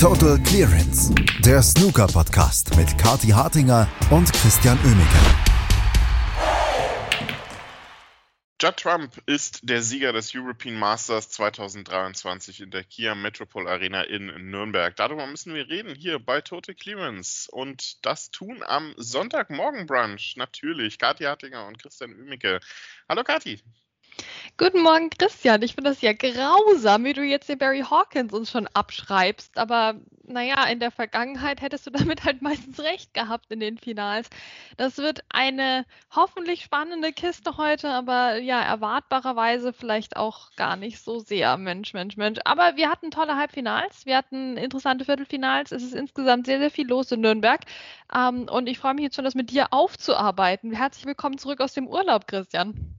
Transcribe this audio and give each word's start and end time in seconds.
Total 0.00 0.38
Clearance, 0.44 1.12
der 1.40 1.60
Snooker-Podcast 1.60 2.76
mit 2.76 2.96
Kati 2.98 3.30
Hartinger 3.30 3.88
und 4.12 4.32
Christian 4.32 4.78
Oemeke. 4.84 5.18
Judd 8.62 8.76
Trump 8.76 9.20
ist 9.26 9.68
der 9.68 9.82
Sieger 9.82 10.12
des 10.12 10.32
European 10.36 10.76
Masters 10.76 11.30
2023 11.30 12.60
in 12.60 12.70
der 12.70 12.84
Kia 12.84 13.16
Metropole 13.16 13.68
Arena 13.68 14.02
in 14.02 14.26
Nürnberg. 14.50 14.94
Darüber 14.94 15.26
müssen 15.26 15.52
wir 15.52 15.68
reden 15.68 15.96
hier 15.96 16.20
bei 16.20 16.42
Total 16.42 16.76
Clearance 16.76 17.50
und 17.50 18.06
das 18.06 18.30
tun 18.30 18.62
am 18.64 18.94
Sonntagmorgen 18.98 19.86
Brunch 19.86 20.36
natürlich 20.36 21.00
Kathi 21.00 21.24
Hartinger 21.24 21.66
und 21.66 21.82
Christian 21.82 22.12
Oemeke. 22.12 22.60
Hallo 23.08 23.24
Kathi. 23.24 23.60
Guten 24.56 24.82
Morgen, 24.82 25.08
Christian. 25.10 25.62
Ich 25.62 25.74
finde 25.74 25.90
das 25.90 26.00
ja 26.00 26.12
grausam, 26.12 27.04
wie 27.04 27.12
du 27.12 27.22
jetzt 27.22 27.48
den 27.48 27.58
Barry 27.58 27.84
Hawkins 27.88 28.32
uns 28.32 28.50
schon 28.50 28.66
abschreibst. 28.74 29.56
Aber 29.56 29.94
naja, 30.24 30.64
in 30.64 30.80
der 30.80 30.90
Vergangenheit 30.90 31.60
hättest 31.60 31.86
du 31.86 31.90
damit 31.92 32.24
halt 32.24 32.42
meistens 32.42 32.80
recht 32.80 33.14
gehabt 33.14 33.50
in 33.50 33.60
den 33.60 33.78
Finals. 33.78 34.28
Das 34.76 34.98
wird 34.98 35.20
eine 35.28 35.86
hoffentlich 36.10 36.62
spannende 36.62 37.12
Kiste 37.12 37.56
heute, 37.56 37.88
aber 37.88 38.38
ja, 38.38 38.60
erwartbarerweise 38.60 39.72
vielleicht 39.72 40.16
auch 40.16 40.50
gar 40.56 40.76
nicht 40.76 41.00
so 41.00 41.20
sehr. 41.20 41.56
Mensch, 41.56 41.94
Mensch, 41.94 42.16
Mensch. 42.16 42.40
Aber 42.44 42.76
wir 42.76 42.90
hatten 42.90 43.10
tolle 43.10 43.36
Halbfinals, 43.36 44.06
wir 44.06 44.16
hatten 44.16 44.56
interessante 44.56 45.04
Viertelfinals. 45.04 45.72
Es 45.72 45.82
ist 45.82 45.94
insgesamt 45.94 46.46
sehr, 46.46 46.58
sehr 46.58 46.70
viel 46.70 46.88
los 46.88 47.12
in 47.12 47.20
Nürnberg. 47.20 47.60
Ähm, 48.14 48.48
und 48.50 48.68
ich 48.68 48.78
freue 48.78 48.94
mich 48.94 49.04
jetzt 49.04 49.16
schon, 49.16 49.24
das 49.24 49.34
mit 49.34 49.50
dir 49.50 49.72
aufzuarbeiten. 49.72 50.72
Herzlich 50.72 51.06
willkommen 51.06 51.38
zurück 51.38 51.60
aus 51.60 51.74
dem 51.74 51.86
Urlaub, 51.86 52.26
Christian. 52.26 52.98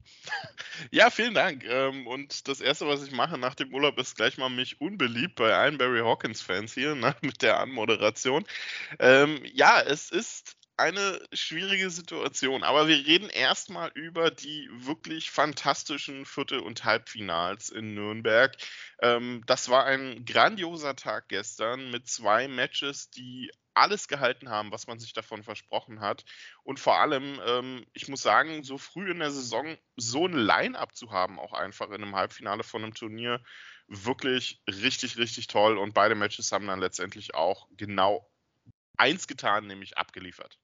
Ja, 0.90 1.09
vielen 1.10 1.34
Dank. 1.34 1.64
Ähm, 1.64 2.06
und 2.06 2.48
das 2.48 2.60
Erste, 2.60 2.86
was 2.86 3.02
ich 3.02 3.12
mache 3.12 3.38
nach 3.38 3.54
dem 3.54 3.74
Urlaub, 3.74 3.98
ist 3.98 4.16
gleich 4.16 4.38
mal 4.38 4.48
mich 4.48 4.80
unbeliebt 4.80 5.36
bei 5.36 5.54
allen 5.54 5.78
Barry 5.78 6.00
Hawkins-Fans 6.00 6.74
hier 6.74 6.94
ne, 6.94 7.14
mit 7.22 7.42
der 7.42 7.60
Anmoderation. 7.60 8.44
Ähm, 8.98 9.42
ja, 9.52 9.80
es 9.80 10.10
ist 10.10 10.56
eine 10.80 11.20
schwierige 11.32 11.90
Situation, 11.90 12.64
aber 12.64 12.88
wir 12.88 12.96
reden 13.06 13.28
erstmal 13.28 13.90
über 13.94 14.30
die 14.30 14.68
wirklich 14.72 15.30
fantastischen 15.30 16.24
Viertel- 16.24 16.60
und 16.60 16.84
Halbfinals 16.84 17.68
in 17.68 17.94
Nürnberg. 17.94 18.56
Ähm, 19.02 19.42
das 19.46 19.68
war 19.68 19.84
ein 19.84 20.24
grandioser 20.24 20.96
Tag 20.96 21.28
gestern 21.28 21.90
mit 21.90 22.08
zwei 22.08 22.48
Matches, 22.48 23.10
die 23.10 23.50
alles 23.74 24.08
gehalten 24.08 24.48
haben, 24.48 24.72
was 24.72 24.86
man 24.86 24.98
sich 24.98 25.12
davon 25.12 25.42
versprochen 25.42 26.00
hat. 26.00 26.24
Und 26.64 26.80
vor 26.80 26.98
allem, 26.98 27.40
ähm, 27.46 27.86
ich 27.92 28.08
muss 28.08 28.22
sagen, 28.22 28.64
so 28.64 28.78
früh 28.78 29.10
in 29.10 29.20
der 29.20 29.30
Saison 29.30 29.76
so 29.96 30.26
ein 30.26 30.32
Line-up 30.32 30.96
zu 30.96 31.10
haben, 31.10 31.38
auch 31.38 31.52
einfach 31.52 31.88
in 31.88 32.02
einem 32.02 32.16
Halbfinale 32.16 32.62
von 32.64 32.82
einem 32.82 32.94
Turnier, 32.94 33.42
wirklich 33.86 34.62
richtig, 34.66 35.18
richtig 35.18 35.46
toll. 35.46 35.78
Und 35.78 35.94
beide 35.94 36.14
Matches 36.14 36.52
haben 36.52 36.66
dann 36.66 36.80
letztendlich 36.80 37.34
auch 37.34 37.68
genau 37.76 38.28
eins 38.96 39.26
getan, 39.26 39.66
nämlich 39.66 39.96
abgeliefert. 39.96 40.58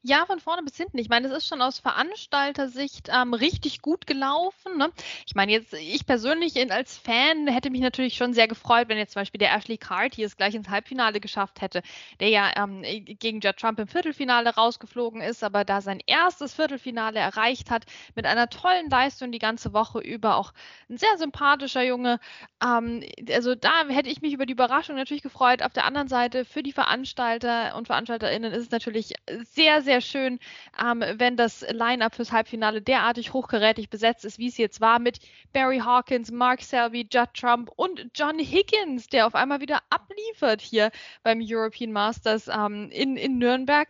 Ja, 0.00 0.26
von 0.26 0.40
vorne 0.40 0.62
bis 0.62 0.76
hinten. 0.76 0.98
Ich 0.98 1.08
meine, 1.08 1.28
es 1.28 1.32
ist 1.32 1.46
schon 1.46 1.60
aus 1.60 1.78
Veranstaltersicht 1.78 3.08
ähm, 3.12 3.34
richtig 3.34 3.82
gut 3.82 4.06
gelaufen. 4.06 4.78
Ne? 4.78 4.90
Ich 5.26 5.34
meine, 5.34 5.52
jetzt, 5.52 5.74
ich 5.74 6.06
persönlich 6.06 6.56
in, 6.56 6.72
als 6.72 6.96
Fan 6.96 7.46
hätte 7.46 7.70
mich 7.70 7.82
natürlich 7.82 8.16
schon 8.16 8.32
sehr 8.32 8.48
gefreut, 8.48 8.88
wenn 8.88 8.98
jetzt 8.98 9.12
zum 9.12 9.20
Beispiel 9.20 9.38
der 9.38 9.54
Ashley 9.54 9.78
Carty 9.78 10.24
es 10.24 10.36
gleich 10.36 10.54
ins 10.54 10.68
Halbfinale 10.68 11.20
geschafft 11.20 11.60
hätte, 11.60 11.82
der 12.20 12.28
ja 12.30 12.50
ähm, 12.56 12.82
gegen 12.82 13.40
Judd 13.40 13.58
Trump 13.58 13.78
im 13.78 13.86
Viertelfinale 13.86 14.54
rausgeflogen 14.54 15.20
ist, 15.20 15.44
aber 15.44 15.64
da 15.64 15.80
sein 15.80 16.00
erstes 16.06 16.54
Viertelfinale 16.54 17.20
erreicht 17.20 17.70
hat, 17.70 17.84
mit 18.14 18.26
einer 18.26 18.48
tollen 18.48 18.90
Leistung 18.90 19.30
die 19.30 19.38
ganze 19.38 19.72
Woche 19.72 20.00
über, 20.00 20.36
auch 20.36 20.52
ein 20.88 20.96
sehr 20.96 21.16
sympathischer 21.18 21.82
Junge. 21.82 22.18
Ähm, 22.62 23.04
also 23.30 23.54
da 23.54 23.86
hätte 23.88 24.08
ich 24.08 24.22
mich 24.22 24.32
über 24.32 24.46
die 24.46 24.52
Überraschung 24.54 24.96
natürlich 24.96 25.22
gefreut. 25.22 25.62
Auf 25.62 25.72
der 25.72 25.84
anderen 25.84 26.08
Seite, 26.08 26.44
für 26.44 26.62
die 26.62 26.72
Veranstalter 26.72 27.76
und 27.76 27.86
VeranstalterInnen 27.86 28.52
ist 28.52 28.64
es 28.64 28.70
natürlich 28.70 29.14
sehr, 29.44 29.81
sehr 29.82 30.00
schön, 30.00 30.38
ähm, 30.82 31.04
wenn 31.16 31.36
das 31.36 31.62
Line-up 31.70 32.14
fürs 32.14 32.32
Halbfinale 32.32 32.82
derartig 32.82 33.32
hochgerätig 33.32 33.90
besetzt 33.90 34.24
ist, 34.24 34.38
wie 34.38 34.48
es 34.48 34.56
jetzt 34.56 34.80
war, 34.80 34.98
mit 34.98 35.18
Barry 35.52 35.78
Hawkins, 35.78 36.30
Mark 36.30 36.62
Selby, 36.62 37.06
Judd 37.10 37.34
Trump 37.34 37.70
und 37.76 38.10
John 38.14 38.38
Higgins, 38.38 39.06
der 39.08 39.26
auf 39.26 39.34
einmal 39.34 39.60
wieder 39.60 39.80
abliefert 39.90 40.60
hier 40.60 40.90
beim 41.22 41.40
European 41.42 41.92
Masters 41.92 42.48
ähm, 42.48 42.90
in, 42.90 43.16
in 43.16 43.38
Nürnberg. 43.38 43.88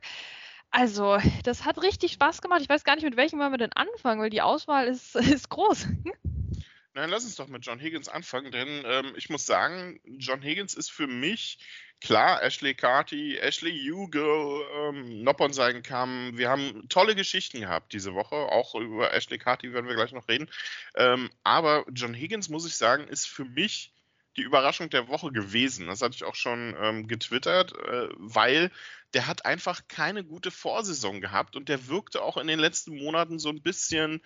Also, 0.70 1.18
das 1.44 1.66
hat 1.66 1.82
richtig 1.82 2.12
Spaß 2.12 2.40
gemacht. 2.40 2.62
Ich 2.62 2.68
weiß 2.68 2.84
gar 2.84 2.94
nicht, 2.94 3.04
mit 3.04 3.16
welchem 3.16 3.38
wollen 3.38 3.52
wir 3.52 3.58
denn 3.58 3.72
anfangen, 3.74 4.22
weil 4.22 4.30
die 4.30 4.40
Auswahl 4.40 4.86
ist, 4.86 5.14
ist 5.16 5.50
groß. 5.50 5.86
Nein, 6.94 7.08
lass 7.08 7.24
uns 7.24 7.36
doch 7.36 7.48
mit 7.48 7.64
John 7.64 7.80
Higgins 7.80 8.08
anfangen, 8.08 8.52
denn 8.52 8.82
ähm, 8.84 9.14
ich 9.16 9.30
muss 9.30 9.46
sagen, 9.46 9.98
John 10.04 10.42
Higgins 10.42 10.74
ist 10.74 10.90
für 10.90 11.06
mich 11.06 11.58
klar, 12.02 12.42
Ashley 12.42 12.74
Carty, 12.74 13.38
Ashley 13.38 13.72
Hugo, 13.88 14.62
ähm, 14.74 15.22
Noppon 15.22 15.54
sein 15.54 15.82
kam. 15.82 16.36
Wir 16.36 16.50
haben 16.50 16.86
tolle 16.88 17.14
Geschichten 17.14 17.60
gehabt 17.60 17.92
diese 17.94 18.14
Woche. 18.14 18.34
Auch 18.34 18.74
über 18.74 19.14
Ashley 19.14 19.38
Carty 19.38 19.72
werden 19.72 19.88
wir 19.88 19.94
gleich 19.94 20.12
noch 20.12 20.28
reden. 20.28 20.50
Ähm, 20.94 21.30
aber 21.44 21.86
John 21.92 22.12
Higgins, 22.12 22.50
muss 22.50 22.66
ich 22.66 22.76
sagen, 22.76 23.08
ist 23.08 23.26
für 23.26 23.44
mich 23.44 23.92
die 24.36 24.42
Überraschung 24.42 24.90
der 24.90 25.08
Woche 25.08 25.30
gewesen. 25.30 25.86
Das 25.86 26.02
hatte 26.02 26.16
ich 26.16 26.24
auch 26.24 26.34
schon 26.34 26.74
ähm, 26.78 27.06
getwittert, 27.06 27.72
äh, 27.72 28.08
weil 28.16 28.70
der 29.14 29.26
hat 29.26 29.44
einfach 29.44 29.82
keine 29.88 30.24
gute 30.24 30.50
Vorsaison 30.50 31.20
gehabt 31.20 31.54
und 31.54 31.68
der 31.68 31.88
wirkte 31.88 32.22
auch 32.22 32.38
in 32.38 32.46
den 32.46 32.58
letzten 32.58 32.96
Monaten 32.96 33.38
so 33.38 33.50
ein 33.50 33.62
bisschen 33.62 34.22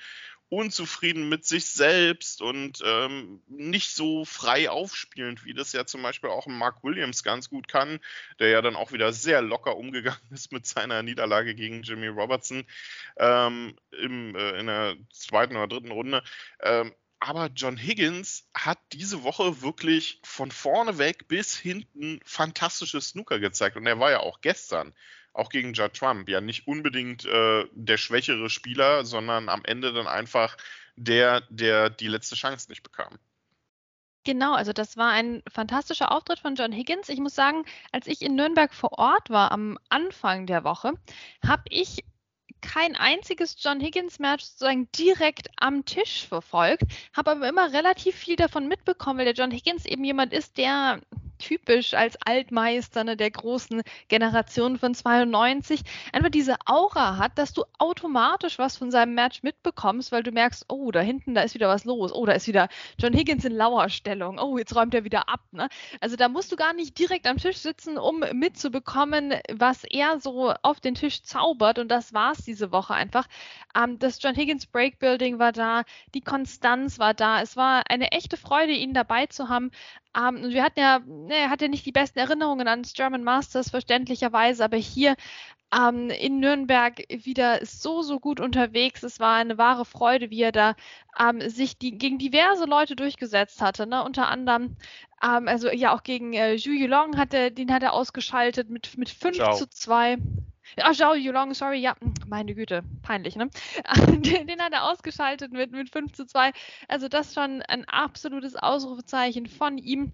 unzufrieden 0.48 1.28
mit 1.28 1.44
sich 1.44 1.66
selbst 1.66 2.40
und 2.40 2.80
ähm, 2.84 3.42
nicht 3.48 3.90
so 3.90 4.24
frei 4.24 4.70
aufspielend, 4.70 5.44
wie 5.44 5.54
das 5.54 5.72
ja 5.72 5.86
zum 5.86 6.02
Beispiel 6.02 6.30
auch 6.30 6.46
Mark 6.46 6.84
Williams 6.84 7.24
ganz 7.24 7.50
gut 7.50 7.66
kann, 7.66 7.98
der 8.38 8.48
ja 8.48 8.62
dann 8.62 8.76
auch 8.76 8.92
wieder 8.92 9.12
sehr 9.12 9.42
locker 9.42 9.76
umgegangen 9.76 10.20
ist 10.30 10.52
mit 10.52 10.66
seiner 10.66 11.02
Niederlage 11.02 11.54
gegen 11.54 11.82
Jimmy 11.82 12.06
Robertson 12.06 12.64
ähm, 13.16 13.76
im, 13.90 14.36
äh, 14.36 14.60
in 14.60 14.66
der 14.66 14.96
zweiten 15.12 15.56
oder 15.56 15.68
dritten 15.68 15.90
Runde. 15.90 16.22
Ähm, 16.60 16.94
aber 17.18 17.50
John 17.54 17.76
Higgins 17.76 18.48
hat 18.54 18.78
diese 18.92 19.22
Woche 19.22 19.62
wirklich 19.62 20.20
von 20.22 20.50
vorne 20.50 20.98
weg 20.98 21.26
bis 21.28 21.56
hinten 21.56 22.20
fantastisches 22.24 23.08
Snooker 23.08 23.40
gezeigt 23.40 23.76
und 23.76 23.86
er 23.86 23.98
war 23.98 24.10
ja 24.10 24.20
auch 24.20 24.42
gestern 24.42 24.94
auch 25.38 25.48
gegen 25.48 25.72
Judd 25.72 25.94
Trump 25.94 26.28
ja 26.28 26.40
nicht 26.40 26.66
unbedingt 26.66 27.24
äh, 27.24 27.64
der 27.72 27.96
schwächere 27.96 28.50
Spieler, 28.50 29.04
sondern 29.04 29.48
am 29.48 29.64
Ende 29.64 29.92
dann 29.92 30.06
einfach 30.06 30.56
der, 30.96 31.42
der 31.50 31.90
die 31.90 32.08
letzte 32.08 32.34
Chance 32.34 32.68
nicht 32.70 32.82
bekam. 32.82 33.18
Genau, 34.24 34.54
also 34.54 34.72
das 34.72 34.96
war 34.96 35.12
ein 35.12 35.42
fantastischer 35.48 36.10
Auftritt 36.10 36.40
von 36.40 36.56
John 36.56 36.72
Higgins. 36.72 37.08
Ich 37.08 37.20
muss 37.20 37.36
sagen, 37.36 37.64
als 37.92 38.08
ich 38.08 38.22
in 38.22 38.34
Nürnberg 38.34 38.74
vor 38.74 38.98
Ort 38.98 39.30
war 39.30 39.52
am 39.52 39.78
Anfang 39.88 40.46
der 40.46 40.64
Woche, 40.64 40.94
habe 41.46 41.62
ich 41.68 42.02
kein 42.60 42.96
einziges 42.96 43.56
John 43.62 43.80
Higgins-Match 43.80 44.44
sozusagen 44.44 44.90
direkt 44.90 45.48
am 45.56 45.84
Tisch 45.84 46.26
verfolgt, 46.26 46.82
habe 47.12 47.30
aber 47.30 47.48
immer 47.48 47.72
relativ 47.72 48.16
viel 48.16 48.34
davon 48.34 48.66
mitbekommen, 48.66 49.18
weil 49.18 49.26
der 49.26 49.34
John 49.34 49.52
Higgins 49.52 49.86
eben 49.86 50.02
jemand 50.02 50.32
ist, 50.32 50.58
der 50.58 51.00
typisch 51.38 51.94
als 51.94 52.16
Altmeister 52.24 53.04
ne, 53.04 53.16
der 53.16 53.30
großen 53.30 53.82
Generation 54.08 54.78
von 54.78 54.94
92 54.94 55.82
einfach 56.12 56.30
diese 56.30 56.56
Aura 56.66 57.18
hat, 57.18 57.38
dass 57.38 57.52
du 57.52 57.64
automatisch 57.78 58.58
was 58.58 58.76
von 58.76 58.90
seinem 58.90 59.14
Match 59.14 59.42
mitbekommst, 59.42 60.12
weil 60.12 60.22
du 60.22 60.32
merkst, 60.32 60.66
oh, 60.68 60.90
da 60.90 61.00
hinten, 61.00 61.34
da 61.34 61.42
ist 61.42 61.54
wieder 61.54 61.68
was 61.68 61.84
los. 61.84 62.12
Oh, 62.12 62.26
da 62.26 62.32
ist 62.32 62.46
wieder 62.46 62.68
John 62.98 63.12
Higgins 63.12 63.44
in 63.44 63.52
Lauerstellung. 63.52 64.38
Oh, 64.38 64.58
jetzt 64.58 64.74
räumt 64.74 64.94
er 64.94 65.04
wieder 65.04 65.28
ab. 65.28 65.40
Ne? 65.52 65.68
Also 66.00 66.16
da 66.16 66.28
musst 66.28 66.52
du 66.52 66.56
gar 66.56 66.72
nicht 66.72 66.98
direkt 66.98 67.26
am 67.26 67.38
Tisch 67.38 67.58
sitzen, 67.58 67.98
um 67.98 68.24
mitzubekommen, 68.32 69.34
was 69.52 69.84
er 69.84 70.20
so 70.20 70.52
auf 70.62 70.80
den 70.80 70.94
Tisch 70.94 71.22
zaubert. 71.22 71.78
Und 71.78 71.88
das 71.88 72.12
war 72.12 72.32
es 72.32 72.38
diese 72.38 72.72
Woche 72.72 72.94
einfach. 72.94 73.26
Ähm, 73.76 73.98
das 73.98 74.20
John 74.22 74.34
Higgins 74.34 74.66
Breakbuilding 74.66 75.38
war 75.38 75.52
da, 75.52 75.82
die 76.14 76.20
Konstanz 76.20 76.98
war 76.98 77.14
da. 77.14 77.40
Es 77.40 77.56
war 77.56 77.84
eine 77.88 78.12
echte 78.12 78.36
Freude, 78.36 78.72
ihn 78.72 78.94
dabei 78.94 79.26
zu 79.26 79.48
haben. 79.48 79.70
Ähm, 80.16 80.50
wir 80.50 80.62
hatten 80.62 80.80
ja, 80.80 81.00
ne, 81.06 81.34
er 81.34 81.50
hatte 81.50 81.68
nicht 81.68 81.84
die 81.86 81.92
besten 81.92 82.18
Erinnerungen 82.18 82.68
ans 82.68 82.94
German 82.94 83.24
Masters, 83.24 83.70
verständlicherweise, 83.70 84.64
aber 84.64 84.76
hier 84.76 85.14
ähm, 85.74 86.10
in 86.10 86.40
Nürnberg 86.40 87.02
wieder 87.08 87.64
so, 87.64 88.02
so 88.02 88.20
gut 88.20 88.40
unterwegs. 88.40 89.02
Es 89.02 89.20
war 89.20 89.34
eine 89.36 89.58
wahre 89.58 89.84
Freude, 89.84 90.30
wie 90.30 90.42
er 90.42 90.52
da 90.52 90.74
ähm, 91.18 91.40
sich 91.48 91.78
die, 91.78 91.98
gegen 91.98 92.18
diverse 92.18 92.64
Leute 92.64 92.96
durchgesetzt 92.96 93.60
hatte. 93.60 93.86
Ne? 93.86 94.02
Unter 94.04 94.28
anderem, 94.28 94.76
ähm, 95.22 95.48
also 95.48 95.68
ja 95.68 95.94
auch 95.94 96.02
gegen 96.02 96.32
äh, 96.32 96.56
Zhu 96.56 96.70
Yulong 96.70 97.16
hat 97.16 97.34
er, 97.34 97.50
den 97.50 97.72
hat 97.72 97.82
er 97.82 97.92
ausgeschaltet 97.92 98.70
mit, 98.70 98.96
mit 98.96 99.08
5 99.08 99.36
Ciao. 99.36 99.54
zu 99.56 99.68
2. 99.68 100.18
Ach, 100.82 100.94
Zhao 100.94 101.14
Yulong, 101.14 101.54
sorry, 101.54 101.78
ja, 101.78 101.94
meine 102.26 102.54
Güte, 102.54 102.82
peinlich, 103.02 103.36
ne? 103.36 103.48
Den, 104.06 104.46
den, 104.46 104.60
hat 104.60 104.72
er 104.72 104.84
ausgeschaltet 104.84 105.52
mit, 105.52 105.72
mit 105.72 105.90
5 105.90 106.12
zu 106.12 106.26
2. 106.26 106.52
Also 106.88 107.08
das 107.08 107.34
schon 107.34 107.62
ein 107.62 107.84
absolutes 107.86 108.56
Ausrufezeichen 108.56 109.46
von 109.46 109.78
ihm. 109.78 110.12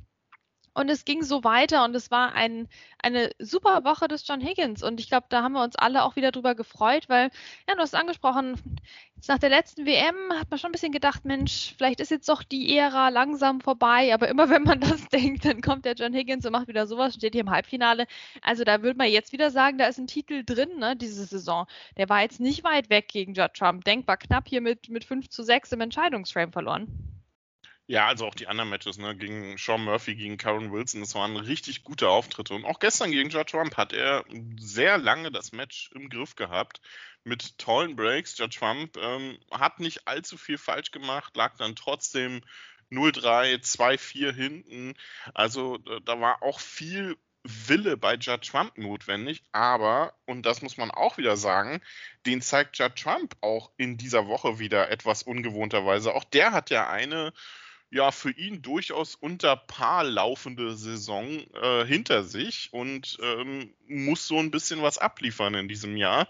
Und 0.74 0.88
es 0.88 1.04
ging 1.04 1.22
so 1.22 1.44
weiter 1.44 1.84
und 1.84 1.94
es 1.94 2.10
war 2.10 2.32
ein, 2.32 2.66
eine 2.98 3.30
super 3.38 3.84
Woche 3.84 4.08
des 4.08 4.26
John 4.26 4.40
Higgins. 4.40 4.82
Und 4.82 5.00
ich 5.00 5.08
glaube, 5.08 5.26
da 5.28 5.42
haben 5.42 5.52
wir 5.52 5.62
uns 5.62 5.76
alle 5.76 6.02
auch 6.02 6.16
wieder 6.16 6.32
drüber 6.32 6.54
gefreut, 6.54 7.08
weil, 7.08 7.30
ja, 7.69 7.74
du 7.74 7.80
hast 7.80 7.94
angesprochen, 7.94 8.54
jetzt 9.16 9.28
nach 9.28 9.38
der 9.38 9.50
letzten 9.50 9.84
WM 9.84 10.14
hat 10.38 10.50
man 10.50 10.58
schon 10.58 10.70
ein 10.70 10.72
bisschen 10.72 10.92
gedacht, 10.92 11.26
Mensch, 11.26 11.74
vielleicht 11.76 12.00
ist 12.00 12.10
jetzt 12.10 12.28
doch 12.28 12.42
die 12.42 12.76
Ära 12.76 13.10
langsam 13.10 13.60
vorbei. 13.60 14.14
Aber 14.14 14.28
immer 14.28 14.48
wenn 14.50 14.62
man 14.62 14.80
das 14.80 15.08
denkt, 15.08 15.44
dann 15.44 15.60
kommt 15.60 15.84
der 15.84 15.94
John 15.94 16.14
Higgins 16.14 16.46
und 16.46 16.52
macht 16.52 16.69
wieder 16.69 16.86
sowas, 16.86 17.14
steht 17.14 17.34
hier 17.34 17.42
im 17.42 17.50
Halbfinale. 17.50 18.06
Also 18.40 18.64
da 18.64 18.82
würde 18.82 18.96
man 18.96 19.10
jetzt 19.10 19.32
wieder 19.32 19.50
sagen, 19.50 19.76
da 19.78 19.86
ist 19.86 19.98
ein 19.98 20.06
Titel 20.06 20.42
drin, 20.44 20.78
ne, 20.78 20.96
diese 20.96 21.25
Saison. 21.25 21.66
Der 21.98 22.08
war 22.08 22.22
jetzt 22.22 22.40
nicht 22.40 22.64
weit 22.64 22.88
weg 22.88 23.08
gegen 23.08 23.34
Judd 23.34 23.54
Trump. 23.54 23.84
Denkbar 23.84 24.16
knapp 24.16 24.48
hier 24.48 24.62
mit, 24.62 24.88
mit 24.88 25.04
5 25.04 25.28
zu 25.28 25.42
6 25.42 25.72
im 25.72 25.82
Entscheidungsframe 25.82 26.52
verloren. 26.52 27.21
Ja, 27.92 28.06
also 28.06 28.26
auch 28.26 28.34
die 28.34 28.46
anderen 28.46 28.70
Matches, 28.70 28.96
ne, 28.96 29.14
gegen 29.14 29.58
Sean 29.58 29.84
Murphy, 29.84 30.14
gegen 30.14 30.38
Karen 30.38 30.72
Wilson, 30.72 31.02
das 31.02 31.14
waren 31.14 31.36
richtig 31.36 31.84
gute 31.84 32.08
Auftritte. 32.08 32.54
Und 32.54 32.64
auch 32.64 32.78
gestern 32.78 33.10
gegen 33.12 33.28
Judd 33.28 33.50
Trump 33.50 33.76
hat 33.76 33.92
er 33.92 34.24
sehr 34.58 34.96
lange 34.96 35.30
das 35.30 35.52
Match 35.52 35.90
im 35.94 36.08
Griff 36.08 36.34
gehabt 36.34 36.80
mit 37.22 37.58
tollen 37.58 37.94
Breaks. 37.94 38.38
Judd 38.38 38.56
Trump 38.56 38.96
ähm, 38.96 39.36
hat 39.50 39.78
nicht 39.78 40.08
allzu 40.08 40.38
viel 40.38 40.56
falsch 40.56 40.90
gemacht, 40.90 41.36
lag 41.36 41.54
dann 41.58 41.76
trotzdem 41.76 42.40
0-3, 42.90 43.60
2-4 43.60 44.32
hinten. 44.32 44.94
Also 45.34 45.76
da 45.76 46.18
war 46.18 46.42
auch 46.42 46.60
viel 46.60 47.18
Wille 47.44 47.98
bei 47.98 48.14
Judd 48.14 48.48
Trump 48.48 48.78
notwendig, 48.78 49.42
aber, 49.52 50.14
und 50.24 50.46
das 50.46 50.62
muss 50.62 50.78
man 50.78 50.90
auch 50.90 51.18
wieder 51.18 51.36
sagen, 51.36 51.82
den 52.24 52.40
zeigt 52.40 52.78
Judd 52.78 52.96
Trump 52.96 53.36
auch 53.42 53.70
in 53.76 53.98
dieser 53.98 54.28
Woche 54.28 54.58
wieder 54.58 54.90
etwas 54.90 55.22
ungewohnterweise. 55.22 56.14
Auch 56.14 56.24
der 56.24 56.52
hat 56.52 56.70
ja 56.70 56.88
eine 56.88 57.34
ja 57.92 58.10
für 58.10 58.30
ihn 58.30 58.62
durchaus 58.62 59.14
unter 59.14 59.54
Paar 59.54 60.02
laufende 60.02 60.74
Saison 60.74 61.28
äh, 61.62 61.84
hinter 61.84 62.24
sich 62.24 62.72
und 62.72 63.18
ähm, 63.22 63.74
muss 63.86 64.26
so 64.26 64.38
ein 64.38 64.50
bisschen 64.50 64.80
was 64.82 64.96
abliefern 64.96 65.54
in 65.54 65.68
diesem 65.68 65.96
Jahr. 65.98 66.26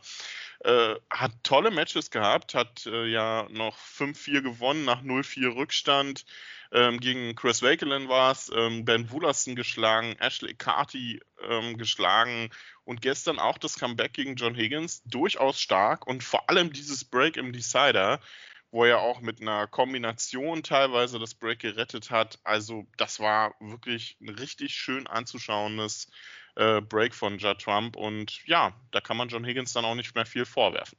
Äh, 0.64 0.96
hat 1.08 1.32
tolle 1.44 1.70
Matches 1.70 2.10
gehabt, 2.10 2.54
hat 2.54 2.86
äh, 2.86 3.06
ja 3.06 3.46
noch 3.50 3.78
5-4 3.78 4.42
gewonnen 4.42 4.84
nach 4.84 5.02
0-4 5.02 5.54
Rückstand. 5.54 6.24
Ähm, 6.72 6.98
gegen 6.98 7.36
Chris 7.36 7.62
Wakelin 7.62 8.08
war 8.08 8.32
es, 8.32 8.50
ähm, 8.54 8.84
Ben 8.84 9.10
Woolaston 9.10 9.54
geschlagen, 9.54 10.16
Ashley 10.18 10.54
Carty 10.54 11.20
ähm, 11.48 11.76
geschlagen 11.78 12.50
und 12.84 13.02
gestern 13.02 13.38
auch 13.38 13.58
das 13.58 13.78
Comeback 13.78 14.14
gegen 14.14 14.34
John 14.34 14.56
Higgins 14.56 15.02
durchaus 15.04 15.60
stark 15.60 16.06
und 16.06 16.24
vor 16.24 16.48
allem 16.48 16.72
dieses 16.72 17.04
Break 17.04 17.36
im 17.36 17.52
Decider 17.52 18.20
wo 18.72 18.84
er 18.84 19.00
auch 19.00 19.20
mit 19.20 19.40
einer 19.40 19.68
Kombination 19.68 20.62
teilweise 20.62 21.18
das 21.18 21.34
Break 21.34 21.60
gerettet 21.60 22.10
hat. 22.10 22.40
Also 22.42 22.86
das 22.96 23.20
war 23.20 23.54
wirklich 23.60 24.16
ein 24.20 24.30
richtig 24.30 24.74
schön 24.74 25.06
anzuschauendes 25.06 26.10
äh, 26.56 26.80
Break 26.80 27.14
von 27.14 27.38
Judd 27.38 27.60
Trump 27.60 27.96
und 27.96 28.44
ja, 28.46 28.74
da 28.90 29.00
kann 29.00 29.16
man 29.16 29.28
John 29.28 29.44
Higgins 29.44 29.74
dann 29.74 29.84
auch 29.84 29.94
nicht 29.94 30.14
mehr 30.14 30.26
viel 30.26 30.46
vorwerfen. 30.46 30.98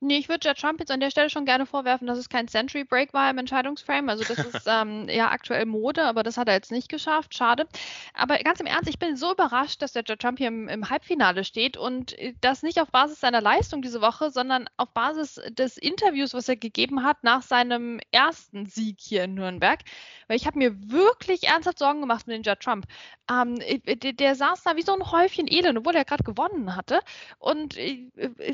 Nee, 0.00 0.18
ich 0.18 0.28
würde 0.28 0.46
Judd 0.46 0.58
Trump 0.58 0.78
jetzt 0.78 0.92
an 0.92 1.00
der 1.00 1.10
Stelle 1.10 1.28
schon 1.28 1.44
gerne 1.44 1.66
vorwerfen, 1.66 2.06
dass 2.06 2.18
es 2.18 2.28
kein 2.28 2.46
Century 2.46 2.84
Break 2.84 3.12
war 3.14 3.28
im 3.30 3.38
Entscheidungsframe. 3.38 4.08
Also 4.08 4.22
das 4.22 4.38
ist 4.54 4.66
ähm, 4.68 5.08
ja 5.08 5.32
aktuell 5.32 5.66
Mode, 5.66 6.04
aber 6.04 6.22
das 6.22 6.36
hat 6.36 6.46
er 6.46 6.54
jetzt 6.54 6.70
nicht 6.70 6.88
geschafft. 6.88 7.34
Schade. 7.34 7.66
Aber 8.14 8.38
ganz 8.38 8.60
im 8.60 8.66
Ernst, 8.66 8.88
ich 8.88 9.00
bin 9.00 9.16
so 9.16 9.32
überrascht, 9.32 9.82
dass 9.82 9.92
der 9.92 10.04
Judd 10.06 10.20
Trump 10.20 10.38
hier 10.38 10.48
im, 10.48 10.68
im, 10.68 10.88
Halbfinale 10.88 11.42
steht 11.42 11.76
und 11.76 12.16
äh, 12.16 12.34
das 12.40 12.62
nicht 12.62 12.80
auf 12.80 12.92
Basis 12.92 13.18
seiner 13.18 13.40
Leistung 13.40 13.82
diese 13.82 14.00
Woche, 14.00 14.30
sondern 14.30 14.70
auf 14.76 14.90
Basis 14.90 15.40
des 15.50 15.76
Interviews, 15.76 16.32
was 16.32 16.48
er 16.48 16.56
gegeben 16.56 17.02
hat 17.02 17.24
nach 17.24 17.42
seinem 17.42 17.98
ersten 18.12 18.66
Sieg 18.66 18.98
hier 19.00 19.24
in 19.24 19.34
Nürnberg. 19.34 19.80
Weil 20.28 20.36
ich 20.36 20.46
habe 20.46 20.58
mir 20.58 20.90
wirklich 20.92 21.44
ernsthaft 21.48 21.80
Sorgen 21.80 22.00
gemacht 22.02 22.28
mit 22.28 22.36
dem 22.36 22.42
Judd 22.44 22.60
Trump. 22.60 22.86
Ähm, 23.28 23.56
äh, 23.60 23.96
der, 23.96 24.12
der, 24.12 24.36
saß 24.36 24.62
da 24.62 24.76
wie 24.76 24.82
so 24.82 24.92
ein 24.92 25.10
Häufchen 25.10 25.48
Elend, 25.50 25.76
obwohl 25.78 25.96
er 25.96 26.04
gerade 26.04 26.22
gewonnen 26.22 26.76
hatte 26.76 27.00
und 27.40 27.76
äh, 27.76 28.08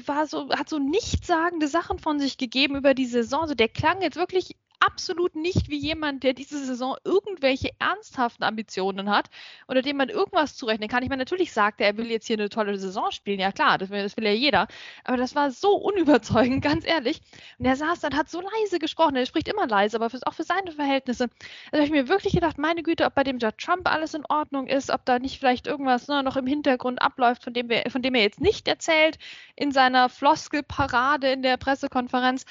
war 0.07 0.27
so, 0.27 0.49
hat 0.51 0.71
so 0.71 0.79
nichts 0.79 1.34
nichtssagende 1.35 1.69
Sachen 1.69 1.99
von 1.99 2.21
sich 2.21 2.39
gegeben 2.39 2.77
über 2.77 2.95
die 2.95 3.07
Saison. 3.07 3.43
Also 3.43 3.55
der 3.55 3.69
klang 3.69 4.01
jetzt 4.03 4.17
wirklich 4.17 4.57
absolut 4.85 5.35
nicht 5.35 5.71
wie 5.71 5.79
jemand, 5.79 6.23
der 6.23 6.35
diese 6.35 6.65
Saison 6.65 6.97
irgendwelche 7.05 7.71
ernsthaften 7.79 8.45
Ambitionen 8.45 9.09
hat 9.09 9.31
oder 9.69 9.83
dem 9.83 9.97
man 9.97 10.09
irgendwas 10.09 10.57
zurechnen 10.57 10.89
kann. 10.89 11.03
Ich 11.03 11.09
meine, 11.09 11.23
natürlich 11.23 11.53
sagt 11.53 11.81
er, 11.81 11.89
er 11.89 11.97
will 11.97 12.11
jetzt 12.11 12.27
hier 12.27 12.37
eine 12.37 12.49
tolle 12.49 12.79
Saison 12.79 13.11
spielen. 13.11 13.41
Ja 13.41 13.53
klar, 13.53 13.79
das 13.79 13.91
will, 13.91 14.03
das 14.03 14.17
will 14.17 14.25
ja 14.25 14.33
jeder. 14.33 14.67
Aber 15.05 15.17
das 15.17 15.35
war 15.35 15.51
so 15.51 15.75
unüberzeugend, 15.75 16.63
ganz 16.63 16.87
ehrlich. 16.87 17.21
Und 17.59 17.65
er 17.65 17.77
saß 17.77 18.01
dann, 18.01 18.17
hat 18.17 18.29
so 18.29 18.41
leise 18.41 18.79
gesprochen. 18.79 19.17
Er 19.17 19.27
spricht 19.27 19.49
immer 19.49 19.67
leise, 19.67 19.97
aber 19.97 20.11
für, 20.11 20.19
auch 20.27 20.35
für 20.35 20.43
seine 20.43 20.73
Verhältnisse. 20.73 21.25
Also 21.73 21.77
habe 21.77 21.85
ich 21.85 21.91
mir 21.91 22.09
wirklich 22.09 22.35
gedacht, 22.35 22.59
meine 22.59 22.83
Güte, 22.83 23.07
ob 23.07 23.15
bei 23.15 23.25
dem 23.25 23.39
Judd 23.39 23.59
Trump 23.59 23.91
alles 23.91 24.13
in 24.15 24.25
Ordnung 24.29 24.67
ist, 24.67 24.91
ob 24.91 25.05
da 25.07 25.19
nicht 25.19 25.39
vielleicht 25.39 25.67
irgendwas 25.67 26.09
ne, 26.09 26.23
noch 26.23 26.37
im 26.37 26.47
Hintergrund 26.47 27.01
abläuft, 27.01 27.43
von 27.45 27.55
dem, 27.55 27.69
wir, 27.69 27.85
von 27.91 28.03
dem 28.03 28.15
er 28.15 28.23
jetzt 28.23 28.41
nicht 28.41 28.69
erzählt 28.69 29.19
in 29.57 29.73
seiner 29.73 30.09
Floskelparade 30.09 31.33
in 31.33 31.43
der 31.43 31.57
Pressekonferenz. 31.57 32.45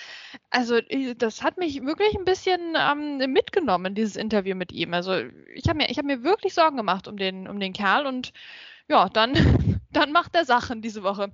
Also 0.49 0.77
äh, 0.77 1.15
das 1.15 1.43
hat 1.43 1.57
mich 1.57 1.83
wirklich 1.85 2.13
ein 2.23 2.25
bisschen 2.25 2.75
ähm, 2.77 3.17
mitgenommen, 3.31 3.95
dieses 3.95 4.15
Interview 4.15 4.55
mit 4.55 4.71
ihm. 4.71 4.93
Also 4.93 5.15
ich 5.53 5.67
habe 5.67 5.77
mir, 5.77 5.87
hab 5.87 6.05
mir 6.05 6.23
wirklich 6.23 6.53
Sorgen 6.53 6.77
gemacht 6.77 7.07
um 7.07 7.17
den, 7.17 7.47
um 7.47 7.59
den 7.59 7.73
Kerl 7.73 8.05
und 8.05 8.33
ja, 8.87 9.09
dann, 9.09 9.33
dann 9.91 10.11
macht 10.11 10.35
er 10.35 10.45
Sachen 10.45 10.81
diese 10.81 11.03
Woche. 11.03 11.31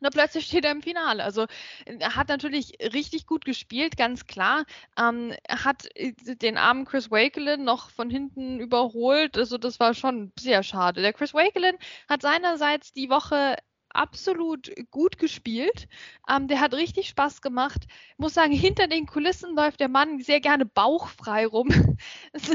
Und 0.00 0.12
plötzlich 0.12 0.46
steht 0.46 0.64
er 0.64 0.72
im 0.72 0.82
Finale. 0.82 1.22
Also 1.22 1.46
er 1.84 2.16
hat 2.16 2.28
natürlich 2.28 2.72
richtig 2.80 3.26
gut 3.26 3.44
gespielt, 3.44 3.96
ganz 3.96 4.26
klar. 4.26 4.64
Ähm, 4.98 5.32
er 5.44 5.64
hat 5.64 5.88
äh, 5.94 6.12
den 6.12 6.56
armen 6.56 6.84
Chris 6.84 7.10
Wakelin 7.10 7.62
noch 7.64 7.90
von 7.90 8.10
hinten 8.10 8.58
überholt. 8.58 9.38
Also 9.38 9.58
das 9.58 9.78
war 9.78 9.94
schon 9.94 10.32
sehr 10.38 10.62
schade. 10.64 11.02
Der 11.02 11.12
Chris 11.12 11.34
Wakelin 11.34 11.76
hat 12.08 12.22
seinerseits 12.22 12.92
die 12.92 13.10
Woche 13.10 13.56
absolut 13.94 14.70
gut 14.90 15.18
gespielt. 15.18 15.88
Ähm, 16.28 16.48
der 16.48 16.60
hat 16.60 16.74
richtig 16.74 17.08
Spaß 17.08 17.42
gemacht. 17.42 17.86
Ich 18.12 18.18
muss 18.18 18.34
sagen, 18.34 18.52
hinter 18.52 18.86
den 18.86 19.06
Kulissen 19.06 19.54
läuft 19.54 19.80
der 19.80 19.88
Mann 19.88 20.20
sehr 20.20 20.40
gerne 20.40 20.66
bauchfrei 20.66 21.46
rum. 21.46 21.68
Ist, 22.32 22.52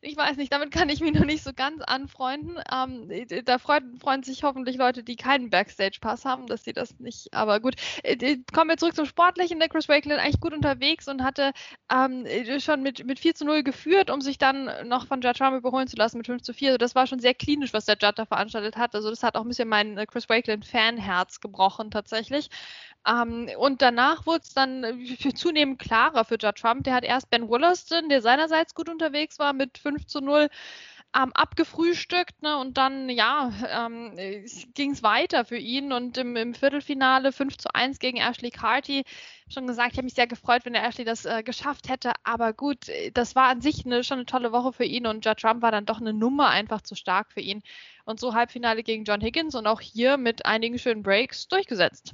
ich 0.00 0.16
weiß 0.16 0.36
nicht, 0.36 0.52
damit 0.52 0.70
kann 0.70 0.88
ich 0.88 1.00
mich 1.00 1.12
noch 1.12 1.24
nicht 1.24 1.42
so 1.42 1.52
ganz 1.52 1.82
anfreunden. 1.82 2.58
Ähm, 2.72 3.10
da 3.44 3.58
freuen, 3.58 3.98
freuen, 3.98 4.22
sich 4.22 4.42
hoffentlich 4.42 4.76
Leute, 4.76 5.02
die 5.02 5.16
keinen 5.16 5.50
Backstage-Pass 5.50 6.24
haben, 6.24 6.46
dass 6.46 6.64
sie 6.64 6.72
das 6.72 6.98
nicht. 6.98 7.32
Aber 7.32 7.60
gut, 7.60 7.76
äh, 8.02 8.38
kommen 8.52 8.70
wir 8.70 8.76
zurück 8.76 8.94
zum 8.94 9.06
Sportlichen. 9.06 9.58
Der 9.58 9.68
Chris 9.68 9.88
Wakelin 9.88 10.18
eigentlich 10.18 10.40
gut 10.40 10.52
unterwegs 10.52 11.08
und 11.08 11.22
hatte 11.22 11.52
ähm, 11.92 12.26
schon 12.60 12.82
mit, 12.82 13.04
mit 13.06 13.18
4 13.18 13.34
zu 13.34 13.44
0 13.44 13.62
geführt, 13.62 14.10
um 14.10 14.20
sich 14.20 14.38
dann 14.38 14.70
noch 14.88 15.06
von 15.06 15.20
Judd 15.20 15.36
Trump 15.36 15.56
überholen 15.56 15.88
zu 15.88 15.96
lassen 15.96 16.18
mit 16.18 16.26
5 16.26 16.42
zu 16.42 16.52
4. 16.52 16.70
Also 16.70 16.78
das 16.78 16.94
war 16.94 17.06
schon 17.06 17.20
sehr 17.20 17.34
klinisch, 17.34 17.72
was 17.72 17.86
der 17.86 17.96
Judd 18.00 18.18
da 18.18 18.26
veranstaltet 18.26 18.76
hat. 18.76 18.94
Also 18.94 19.10
das 19.10 19.22
hat 19.22 19.36
auch 19.36 19.42
ein 19.42 19.48
bisschen 19.48 19.68
mein 19.68 19.96
äh, 19.98 20.06
Chris 20.06 20.28
Wakelin 20.28 20.62
Fanherz 20.66 21.40
gebrochen 21.40 21.90
tatsächlich. 21.90 22.48
Ähm, 23.06 23.48
und 23.58 23.82
danach 23.82 24.26
wurde 24.26 24.42
es 24.42 24.54
dann 24.54 24.84
äh, 24.84 24.94
zunehmend 25.34 25.78
klarer 25.78 26.24
für 26.24 26.36
Judd 26.40 26.56
Trump. 26.56 26.84
Der 26.84 26.94
hat 26.94 27.04
erst 27.04 27.30
Ben 27.30 27.48
Wollaston, 27.48 28.08
der 28.08 28.22
seinerseits 28.22 28.74
gut 28.74 28.88
unterwegs 28.88 29.38
war, 29.38 29.52
mit 29.52 29.78
5 29.78 30.06
zu 30.06 30.20
0 30.20 30.48
ähm, 31.16 31.32
abgefrühstückt. 31.32 32.42
Ne? 32.42 32.58
Und 32.58 32.76
dann, 32.76 33.08
ja, 33.08 33.52
ähm, 33.70 34.14
ging 34.74 34.92
es 34.92 35.02
weiter 35.02 35.44
für 35.44 35.56
ihn. 35.56 35.92
Und 35.92 36.18
im, 36.18 36.36
im, 36.36 36.54
Viertelfinale 36.54 37.32
5 37.32 37.56
zu 37.56 37.74
1 37.74 37.98
gegen 37.98 38.18
Ashley 38.18 38.50
Carty. 38.50 39.04
Schon 39.48 39.66
gesagt, 39.66 39.92
ich 39.92 39.98
habe 39.98 40.04
mich 40.04 40.14
sehr 40.14 40.26
gefreut, 40.26 40.64
wenn 40.64 40.72
der 40.72 40.84
Ashley 40.84 41.04
das 41.04 41.24
äh, 41.24 41.42
geschafft 41.42 41.88
hätte. 41.88 42.12
Aber 42.24 42.52
gut, 42.52 42.90
das 43.14 43.34
war 43.34 43.48
an 43.48 43.60
sich 43.60 43.86
eine, 43.86 44.04
schon 44.04 44.18
eine 44.18 44.26
tolle 44.26 44.52
Woche 44.52 44.72
für 44.72 44.84
ihn. 44.84 45.06
Und 45.06 45.24
Judd 45.24 45.38
Trump 45.38 45.62
war 45.62 45.72
dann 45.72 45.86
doch 45.86 46.00
eine 46.00 46.12
Nummer 46.12 46.48
einfach 46.50 46.82
zu 46.82 46.94
stark 46.94 47.32
für 47.32 47.40
ihn. 47.40 47.62
Und 48.04 48.20
so 48.20 48.34
Halbfinale 48.34 48.82
gegen 48.82 49.04
John 49.04 49.20
Higgins 49.20 49.54
und 49.54 49.66
auch 49.66 49.80
hier 49.80 50.16
mit 50.16 50.44
einigen 50.44 50.78
schönen 50.78 51.02
Breaks 51.02 51.48
durchgesetzt. 51.48 52.12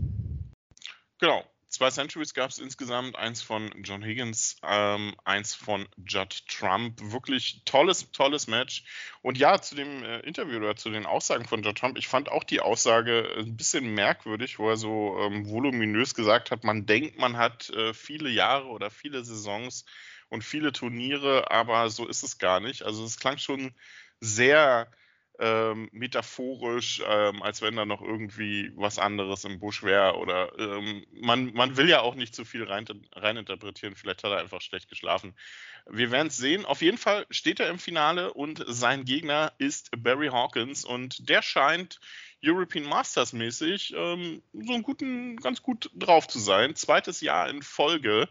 Genau. 1.18 1.44
Zwei 1.82 1.90
Centuries 1.90 2.32
gab 2.32 2.48
es 2.50 2.58
insgesamt, 2.58 3.16
eins 3.16 3.42
von 3.42 3.72
John 3.82 4.04
Higgins, 4.04 4.54
ähm, 4.62 5.16
eins 5.24 5.52
von 5.56 5.88
Judd 6.06 6.46
Trump. 6.46 7.00
Wirklich 7.10 7.62
tolles, 7.64 8.12
tolles 8.12 8.46
Match. 8.46 8.84
Und 9.20 9.36
ja, 9.36 9.60
zu 9.60 9.74
dem 9.74 10.04
äh, 10.04 10.20
Interview 10.20 10.58
oder 10.58 10.76
zu 10.76 10.90
den 10.90 11.06
Aussagen 11.06 11.44
von 11.44 11.64
Judd 11.64 11.76
Trump, 11.76 11.98
ich 11.98 12.06
fand 12.06 12.30
auch 12.30 12.44
die 12.44 12.60
Aussage 12.60 13.34
ein 13.36 13.56
bisschen 13.56 13.94
merkwürdig, 13.94 14.60
wo 14.60 14.68
er 14.68 14.76
so 14.76 15.18
ähm, 15.18 15.48
voluminös 15.50 16.14
gesagt 16.14 16.52
hat, 16.52 16.62
man 16.62 16.86
denkt, 16.86 17.18
man 17.18 17.36
hat 17.36 17.70
äh, 17.70 17.92
viele 17.92 18.30
Jahre 18.30 18.68
oder 18.68 18.88
viele 18.92 19.24
Saisons 19.24 19.84
und 20.28 20.44
viele 20.44 20.70
Turniere, 20.70 21.50
aber 21.50 21.90
so 21.90 22.06
ist 22.06 22.22
es 22.22 22.38
gar 22.38 22.60
nicht. 22.60 22.84
Also 22.84 23.04
es 23.04 23.18
klang 23.18 23.38
schon 23.38 23.74
sehr 24.20 24.88
ähm, 25.42 25.88
metaphorisch, 25.90 27.02
ähm, 27.04 27.42
als 27.42 27.62
wenn 27.62 27.74
da 27.74 27.84
noch 27.84 28.00
irgendwie 28.00 28.70
was 28.76 28.98
anderes 29.00 29.44
im 29.44 29.58
Busch 29.58 29.82
wäre. 29.82 30.16
Oder 30.16 30.56
ähm, 30.56 31.04
man, 31.10 31.52
man 31.52 31.76
will 31.76 31.88
ja 31.88 32.00
auch 32.00 32.14
nicht 32.14 32.34
zu 32.34 32.44
viel 32.44 32.62
rein, 32.62 32.86
reininterpretieren. 33.12 33.96
Vielleicht 33.96 34.22
hat 34.22 34.30
er 34.30 34.38
einfach 34.38 34.60
schlecht 34.60 34.88
geschlafen. 34.88 35.34
Wir 35.90 36.12
werden 36.12 36.28
es 36.28 36.36
sehen. 36.36 36.64
Auf 36.64 36.80
jeden 36.80 36.96
Fall 36.96 37.26
steht 37.30 37.58
er 37.58 37.70
im 37.70 37.80
Finale 37.80 38.32
und 38.32 38.64
sein 38.68 39.04
Gegner 39.04 39.52
ist 39.58 39.90
Barry 39.98 40.28
Hawkins 40.28 40.84
und 40.84 41.28
der 41.28 41.42
scheint 41.42 41.98
European 42.44 42.84
Masters 42.84 43.32
mäßig 43.32 43.94
ähm, 43.96 44.42
so 44.52 44.72
einen 44.72 44.82
guten, 44.82 45.36
ganz 45.36 45.62
gut 45.62 45.90
drauf 45.96 46.28
zu 46.28 46.38
sein. 46.38 46.76
Zweites 46.76 47.20
Jahr 47.20 47.48
in 47.50 47.62
Folge 47.62 48.28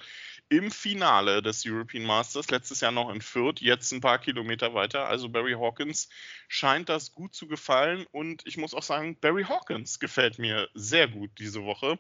im 0.52 0.70
Finale 0.70 1.42
des 1.42 1.64
European 1.66 2.04
Masters, 2.04 2.52
letztes 2.52 2.82
Jahr 2.82 2.92
noch 2.92 3.10
in 3.10 3.22
Fürth, 3.22 3.62
jetzt 3.62 3.94
ein 3.94 4.02
paar 4.02 4.20
Kilometer 4.20 4.74
weiter. 4.74 5.08
Also 5.08 5.30
Barry 5.30 5.54
Hawkins 5.54 6.10
scheint 6.50 6.90
das 6.90 7.14
gut 7.14 7.34
zu 7.34 7.48
gefallen 7.48 8.06
und 8.12 8.46
ich 8.46 8.58
muss 8.58 8.74
auch 8.74 8.84
sagen, 8.84 9.18
Barry 9.22 9.46
Hawkins 9.46 9.98
gefällt 9.98 10.40
mir 10.40 10.68
sehr 10.74 11.08
gut 11.08 11.32
diese 11.40 11.64
Woche. 11.64 11.98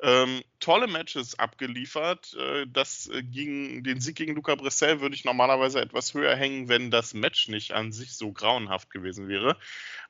Ähm, 0.00 0.42
tolle 0.58 0.86
Matches 0.86 1.38
abgeliefert. 1.38 2.32
Äh, 2.32 2.66
das 2.66 3.08
äh, 3.08 3.22
den 3.22 4.00
Sieg 4.00 4.16
gegen 4.16 4.36
Luca 4.36 4.54
Bressel 4.54 5.02
würde 5.02 5.14
ich 5.14 5.26
normalerweise 5.26 5.78
etwas 5.82 6.14
höher 6.14 6.34
hängen, 6.34 6.70
wenn 6.70 6.90
das 6.90 7.12
Match 7.12 7.48
nicht 7.48 7.72
an 7.72 7.92
sich 7.92 8.16
so 8.16 8.32
grauenhaft 8.32 8.88
gewesen 8.88 9.28
wäre. 9.28 9.58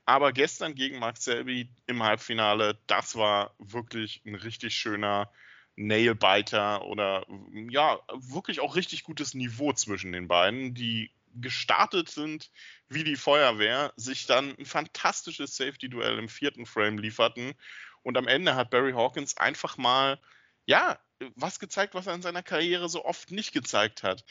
Aber 0.05 0.33
gestern 0.33 0.77
gegen 0.77 1.01
Mark 1.01 1.17
Selby 1.17 1.69
im 1.89 2.05
Halbfinale, 2.05 2.79
das 2.87 3.17
war 3.17 3.57
wirklich 3.59 4.23
ein 4.25 4.37
richtig 4.37 4.77
schöner 4.77 5.33
Nailbiter 5.77 6.85
oder 6.85 7.27
ja, 7.69 7.99
wirklich 8.15 8.61
auch 8.61 8.77
richtig 8.77 9.05
gutes 9.05 9.35
Niveau 9.35 9.73
zwischen 9.73 10.13
den 10.13 10.29
beiden, 10.29 10.75
die 10.75 11.11
gestartet 11.35 12.11
sind 12.11 12.51
wie 12.89 13.05
die 13.05 13.17
Feuerwehr, 13.17 13.93
sich 13.97 14.27
dann 14.27 14.55
ein 14.59 14.67
fantastisches 14.67 15.57
Safety-Duell 15.57 16.19
im 16.19 16.29
vierten 16.29 16.67
Frame 16.67 16.99
lieferten 16.99 17.55
und 18.03 18.19
am 18.19 18.29
Ende 18.29 18.55
hat 18.55 18.71
Barry 18.71 18.93
Hawkins 18.93 19.37
einfach 19.37 19.77
mal, 19.79 20.21
ja, 20.67 20.99
was 21.37 21.59
gezeigt, 21.59 21.95
was 21.95 22.07
er 22.07 22.15
in 22.15 22.23
seiner 22.23 22.43
Karriere 22.43 22.89
so 22.89 23.05
oft 23.05 23.31
nicht 23.31 23.53
gezeigt 23.53 24.03
hat. 24.03 24.25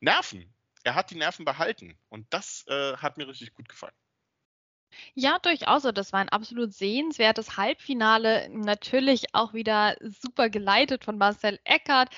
Nerven. 0.00 0.52
Er 0.84 0.94
hat 0.94 1.10
die 1.10 1.16
Nerven 1.16 1.44
behalten 1.44 1.98
und 2.08 2.26
das 2.30 2.64
äh, 2.68 2.96
hat 2.96 3.18
mir 3.18 3.28
richtig 3.28 3.52
gut 3.52 3.68
gefallen. 3.68 3.94
Ja, 5.14 5.38
durchaus. 5.40 5.84
Und 5.84 5.98
das 5.98 6.12
war 6.12 6.20
ein 6.20 6.28
absolut 6.28 6.72
sehenswertes 6.72 7.56
Halbfinale. 7.56 8.48
Natürlich 8.50 9.34
auch 9.34 9.52
wieder 9.54 9.96
super 10.22 10.48
geleitet 10.48 11.04
von 11.04 11.18
Marcel 11.18 11.58
Eckert. 11.64 12.08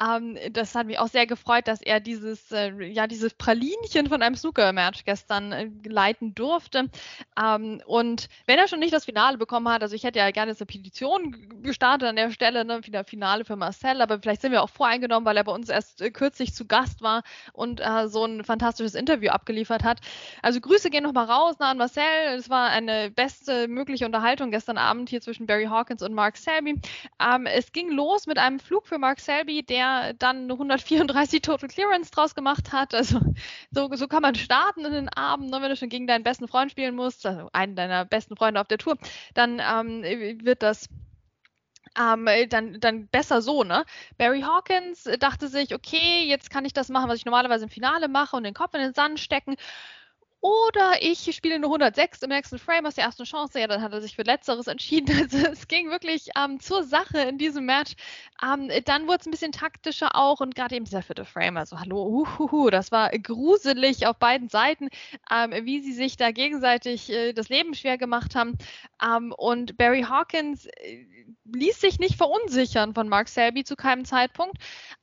Ähm, 0.00 0.38
das 0.52 0.74
hat 0.74 0.86
mich 0.86 0.98
auch 0.98 1.08
sehr 1.08 1.26
gefreut, 1.26 1.68
dass 1.68 1.80
er 1.82 2.00
dieses, 2.00 2.50
äh, 2.52 2.72
ja, 2.84 3.06
dieses 3.06 3.34
Pralinchen 3.34 4.08
von 4.08 4.22
einem 4.22 4.36
Snooker-Match 4.36 5.04
gestern 5.04 5.52
äh, 5.52 5.70
leiten 5.84 6.34
durfte. 6.34 6.90
Ähm, 7.40 7.82
und 7.86 8.28
wenn 8.46 8.58
er 8.58 8.68
schon 8.68 8.80
nicht 8.80 8.92
das 8.92 9.04
Finale 9.04 9.38
bekommen 9.38 9.68
hat, 9.68 9.82
also 9.82 9.94
ich 9.94 10.04
hätte 10.04 10.18
ja 10.18 10.30
gerne 10.30 10.54
eine 10.56 10.66
Petition 10.66 11.62
gestartet 11.62 12.08
an 12.08 12.16
der 12.16 12.30
Stelle, 12.30 12.64
ne, 12.64 12.84
wieder 12.86 13.04
Finale 13.04 13.44
für 13.44 13.56
Marcel, 13.56 14.00
aber 14.00 14.20
vielleicht 14.20 14.42
sind 14.42 14.52
wir 14.52 14.62
auch 14.62 14.70
voreingenommen, 14.70 15.26
weil 15.26 15.36
er 15.36 15.44
bei 15.44 15.52
uns 15.52 15.68
erst 15.68 16.00
äh, 16.00 16.10
kürzlich 16.10 16.54
zu 16.54 16.66
Gast 16.66 17.02
war 17.02 17.22
und 17.52 17.80
äh, 17.80 18.08
so 18.08 18.24
ein 18.24 18.44
fantastisches 18.44 18.94
Interview 18.94 19.30
abgeliefert 19.30 19.84
hat. 19.84 20.00
Also 20.42 20.60
Grüße 20.60 20.90
gehen 20.90 21.04
nochmal 21.04 21.26
raus 21.26 21.58
ne, 21.58 21.66
an 21.66 21.78
Marcel 21.78 22.02
es 22.34 22.50
war 22.50 22.70
eine 22.70 23.10
beste 23.10 23.68
mögliche 23.68 24.06
Unterhaltung 24.06 24.50
gestern 24.50 24.78
Abend 24.78 25.08
hier 25.08 25.20
zwischen 25.20 25.46
Barry 25.46 25.64
Hawkins 25.66 26.02
und 26.02 26.14
Mark 26.14 26.36
Selby. 26.36 26.80
Ähm, 27.20 27.46
es 27.46 27.72
ging 27.72 27.90
los 27.90 28.26
mit 28.26 28.38
einem 28.38 28.58
Flug 28.60 28.86
für 28.86 28.98
Mark 28.98 29.20
Selby, 29.20 29.62
der 29.62 30.14
dann 30.14 30.50
134 30.50 31.42
Total 31.42 31.68
Clearance 31.68 32.10
draus 32.10 32.34
gemacht 32.34 32.72
hat. 32.72 32.94
Also 32.94 33.20
so, 33.70 33.88
so 33.92 34.08
kann 34.08 34.22
man 34.22 34.34
starten 34.34 34.84
in 34.84 34.92
den 34.92 35.08
Abend, 35.08 35.50
ne, 35.50 35.62
wenn 35.62 35.70
du 35.70 35.76
schon 35.76 35.88
gegen 35.88 36.06
deinen 36.06 36.24
besten 36.24 36.48
Freund 36.48 36.70
spielen 36.70 36.94
musst, 36.94 37.24
also 37.26 37.48
einen 37.52 37.76
deiner 37.76 38.04
besten 38.04 38.36
Freunde 38.36 38.60
auf 38.60 38.68
der 38.68 38.78
Tour, 38.78 38.96
dann 39.34 39.60
ähm, 39.60 40.02
wird 40.44 40.62
das 40.62 40.88
ähm, 41.98 42.28
dann, 42.48 42.80
dann 42.80 43.08
besser 43.08 43.42
so, 43.42 43.64
ne? 43.64 43.84
Barry 44.16 44.42
Hawkins 44.42 45.08
dachte 45.18 45.48
sich, 45.48 45.74
okay, 45.74 46.24
jetzt 46.26 46.50
kann 46.50 46.64
ich 46.64 46.72
das 46.72 46.88
machen, 46.88 47.08
was 47.08 47.18
ich 47.18 47.24
normalerweise 47.24 47.64
im 47.64 47.70
Finale 47.70 48.08
mache 48.08 48.36
und 48.36 48.44
den 48.44 48.54
Kopf 48.54 48.74
in 48.74 48.80
den 48.80 48.94
Sand 48.94 49.20
stecken. 49.20 49.56
Oder 50.40 51.02
ich 51.02 51.34
spiele 51.34 51.58
nur 51.58 51.70
106 51.70 52.22
im 52.22 52.28
nächsten 52.28 52.58
Frame, 52.60 52.86
hast 52.86 52.96
die 52.96 53.00
erste 53.00 53.24
Chance. 53.24 53.58
Ja, 53.58 53.66
dann 53.66 53.82
hat 53.82 53.92
er 53.92 54.00
sich 54.00 54.14
für 54.14 54.22
Letzteres 54.22 54.66
entschieden. 54.66 55.08
Also 55.28 55.38
es 55.38 55.66
ging 55.66 55.90
wirklich 55.90 56.28
ähm, 56.36 56.60
zur 56.60 56.84
Sache 56.84 57.18
in 57.18 57.38
diesem 57.38 57.66
Match. 57.66 57.94
Ähm, 58.42 58.70
dann 58.84 59.08
wurde 59.08 59.18
es 59.20 59.26
ein 59.26 59.32
bisschen 59.32 59.52
taktischer 59.52 60.14
auch 60.14 60.40
und 60.40 60.54
gerade 60.54 60.76
eben 60.76 60.84
dieser 60.84 61.02
vierte 61.02 61.24
Frame. 61.24 61.56
Also 61.56 61.80
hallo, 61.80 62.06
uhuhu, 62.06 62.70
das 62.70 62.92
war 62.92 63.10
gruselig 63.10 64.06
auf 64.06 64.16
beiden 64.16 64.48
Seiten, 64.48 64.88
ähm, 65.30 65.52
wie 65.64 65.80
sie 65.80 65.92
sich 65.92 66.16
da 66.16 66.30
gegenseitig 66.30 67.10
äh, 67.10 67.32
das 67.32 67.48
Leben 67.48 67.74
schwer 67.74 67.98
gemacht 67.98 68.36
haben. 68.36 68.56
Ähm, 69.02 69.32
und 69.36 69.76
Barry 69.76 70.02
Hawkins 70.02 70.66
äh, 70.66 71.06
ließ 71.44 71.80
sich 71.80 71.98
nicht 71.98 72.16
verunsichern 72.16 72.94
von 72.94 73.08
Mark 73.08 73.28
Selby 73.28 73.64
zu 73.64 73.76
keinem 73.76 74.04
Zeitpunkt 74.04 74.58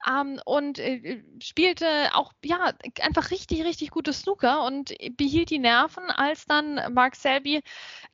ähm, 0.08 0.40
und 0.46 0.80
äh, 0.80 1.24
spielte 1.42 1.88
auch 2.14 2.34
ja 2.44 2.74
einfach 3.02 3.32
richtig, 3.32 3.64
richtig 3.64 3.90
gutes 3.92 4.22
Snooker 4.22 4.64
und 4.66 4.94
behielt 5.18 5.50
die 5.50 5.60
Nerven, 5.60 6.04
als 6.12 6.46
dann 6.46 6.94
Mark 6.94 7.16
Selby 7.16 7.62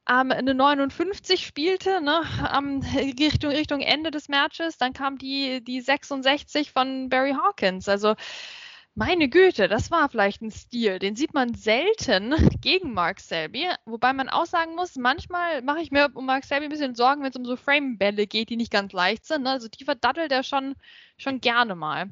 ähm, 0.09 0.31
eine 0.31 0.53
59 0.53 1.45
spielte, 1.45 2.01
ne, 2.01 2.21
ähm, 2.55 2.81
Richtung, 3.19 3.51
Richtung 3.51 3.81
Ende 3.81 4.11
des 4.11 4.29
Matches. 4.29 4.77
Dann 4.77 4.93
kam 4.93 5.17
die, 5.17 5.63
die 5.63 5.81
66 5.81 6.71
von 6.71 7.09
Barry 7.09 7.33
Hawkins. 7.33 7.88
Also 7.89 8.15
meine 8.95 9.29
Güte, 9.29 9.67
das 9.67 9.89
war 9.89 10.10
vielleicht 10.10 10.41
ein 10.41 10.51
Stil. 10.51 11.00
Den 11.00 11.15
sieht 11.15 11.33
man 11.33 11.53
selten 11.53 12.33
gegen 12.62 12.93
Mark 12.93 13.19
Selby. 13.19 13.69
Wobei 13.86 14.13
man 14.13 14.29
auch 14.29 14.45
sagen 14.45 14.75
muss, 14.75 14.95
manchmal 14.95 15.62
mache 15.62 15.81
ich 15.81 15.91
mir 15.91 16.10
um 16.13 16.25
Mark 16.25 16.43
Selby 16.43 16.65
ein 16.65 16.71
bisschen 16.71 16.95
Sorgen, 16.95 17.24
wenn 17.24 17.29
es 17.29 17.36
um 17.36 17.45
so 17.45 17.55
Frame-Bälle 17.55 18.27
geht, 18.27 18.50
die 18.50 18.57
nicht 18.57 18.71
ganz 18.71 18.91
leicht 18.93 19.25
sind. 19.25 19.43
Ne? 19.43 19.51
Also 19.51 19.67
die 19.69 19.86
verdattelt 19.86 20.31
er 20.31 20.43
schon, 20.43 20.75
schon 21.17 21.39
gerne 21.39 21.75
mal. 21.75 22.10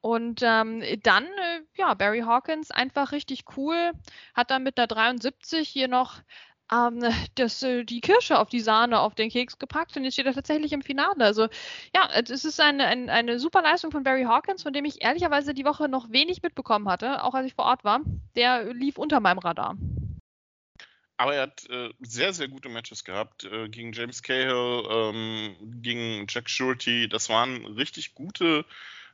Und 0.00 0.40
ähm, 0.42 0.82
dann, 1.02 1.24
äh, 1.24 1.62
ja, 1.76 1.94
Barry 1.94 2.20
Hawkins 2.20 2.70
einfach 2.72 3.12
richtig 3.12 3.44
cool, 3.56 3.92
hat 4.34 4.50
dann 4.50 4.64
mit 4.64 4.76
einer 4.78 4.88
73 4.88 5.68
hier 5.68 5.86
noch 5.86 6.20
ähm, 6.72 7.00
das, 7.34 7.62
äh, 7.62 7.84
die 7.84 8.00
Kirsche 8.00 8.38
auf 8.38 8.48
die 8.48 8.60
Sahne 8.60 9.00
auf 9.00 9.14
den 9.14 9.30
Keks 9.30 9.58
gepackt 9.58 9.96
und 9.96 10.04
jetzt 10.04 10.14
steht 10.14 10.26
er 10.26 10.34
tatsächlich 10.34 10.72
im 10.72 10.82
Finale. 10.82 11.24
Also 11.24 11.48
ja, 11.94 12.08
es 12.14 12.44
ist 12.44 12.60
eine, 12.60 12.86
eine, 12.86 13.12
eine 13.12 13.38
super 13.38 13.62
Leistung 13.62 13.90
von 13.90 14.02
Barry 14.02 14.24
Hawkins, 14.24 14.62
von 14.62 14.72
dem 14.72 14.84
ich 14.84 15.02
ehrlicherweise 15.02 15.54
die 15.54 15.64
Woche 15.64 15.88
noch 15.88 16.10
wenig 16.10 16.42
mitbekommen 16.42 16.88
hatte, 16.88 17.22
auch 17.22 17.34
als 17.34 17.46
ich 17.46 17.54
vor 17.54 17.66
Ort 17.66 17.84
war. 17.84 18.00
Der 18.36 18.72
lief 18.72 18.98
unter 18.98 19.20
meinem 19.20 19.38
Radar. 19.38 19.76
Aber 21.18 21.34
er 21.34 21.42
hat 21.42 21.68
äh, 21.70 21.90
sehr, 22.00 22.32
sehr 22.32 22.48
gute 22.48 22.68
Matches 22.68 23.04
gehabt. 23.04 23.44
Äh, 23.44 23.68
gegen 23.68 23.92
James 23.92 24.22
Cahill, 24.22 24.84
ähm, 24.90 25.56
gegen 25.80 26.26
Jack 26.28 26.50
Shorty. 26.50 27.08
Das 27.08 27.28
waren 27.28 27.64
richtig 27.66 28.14
gute 28.14 28.64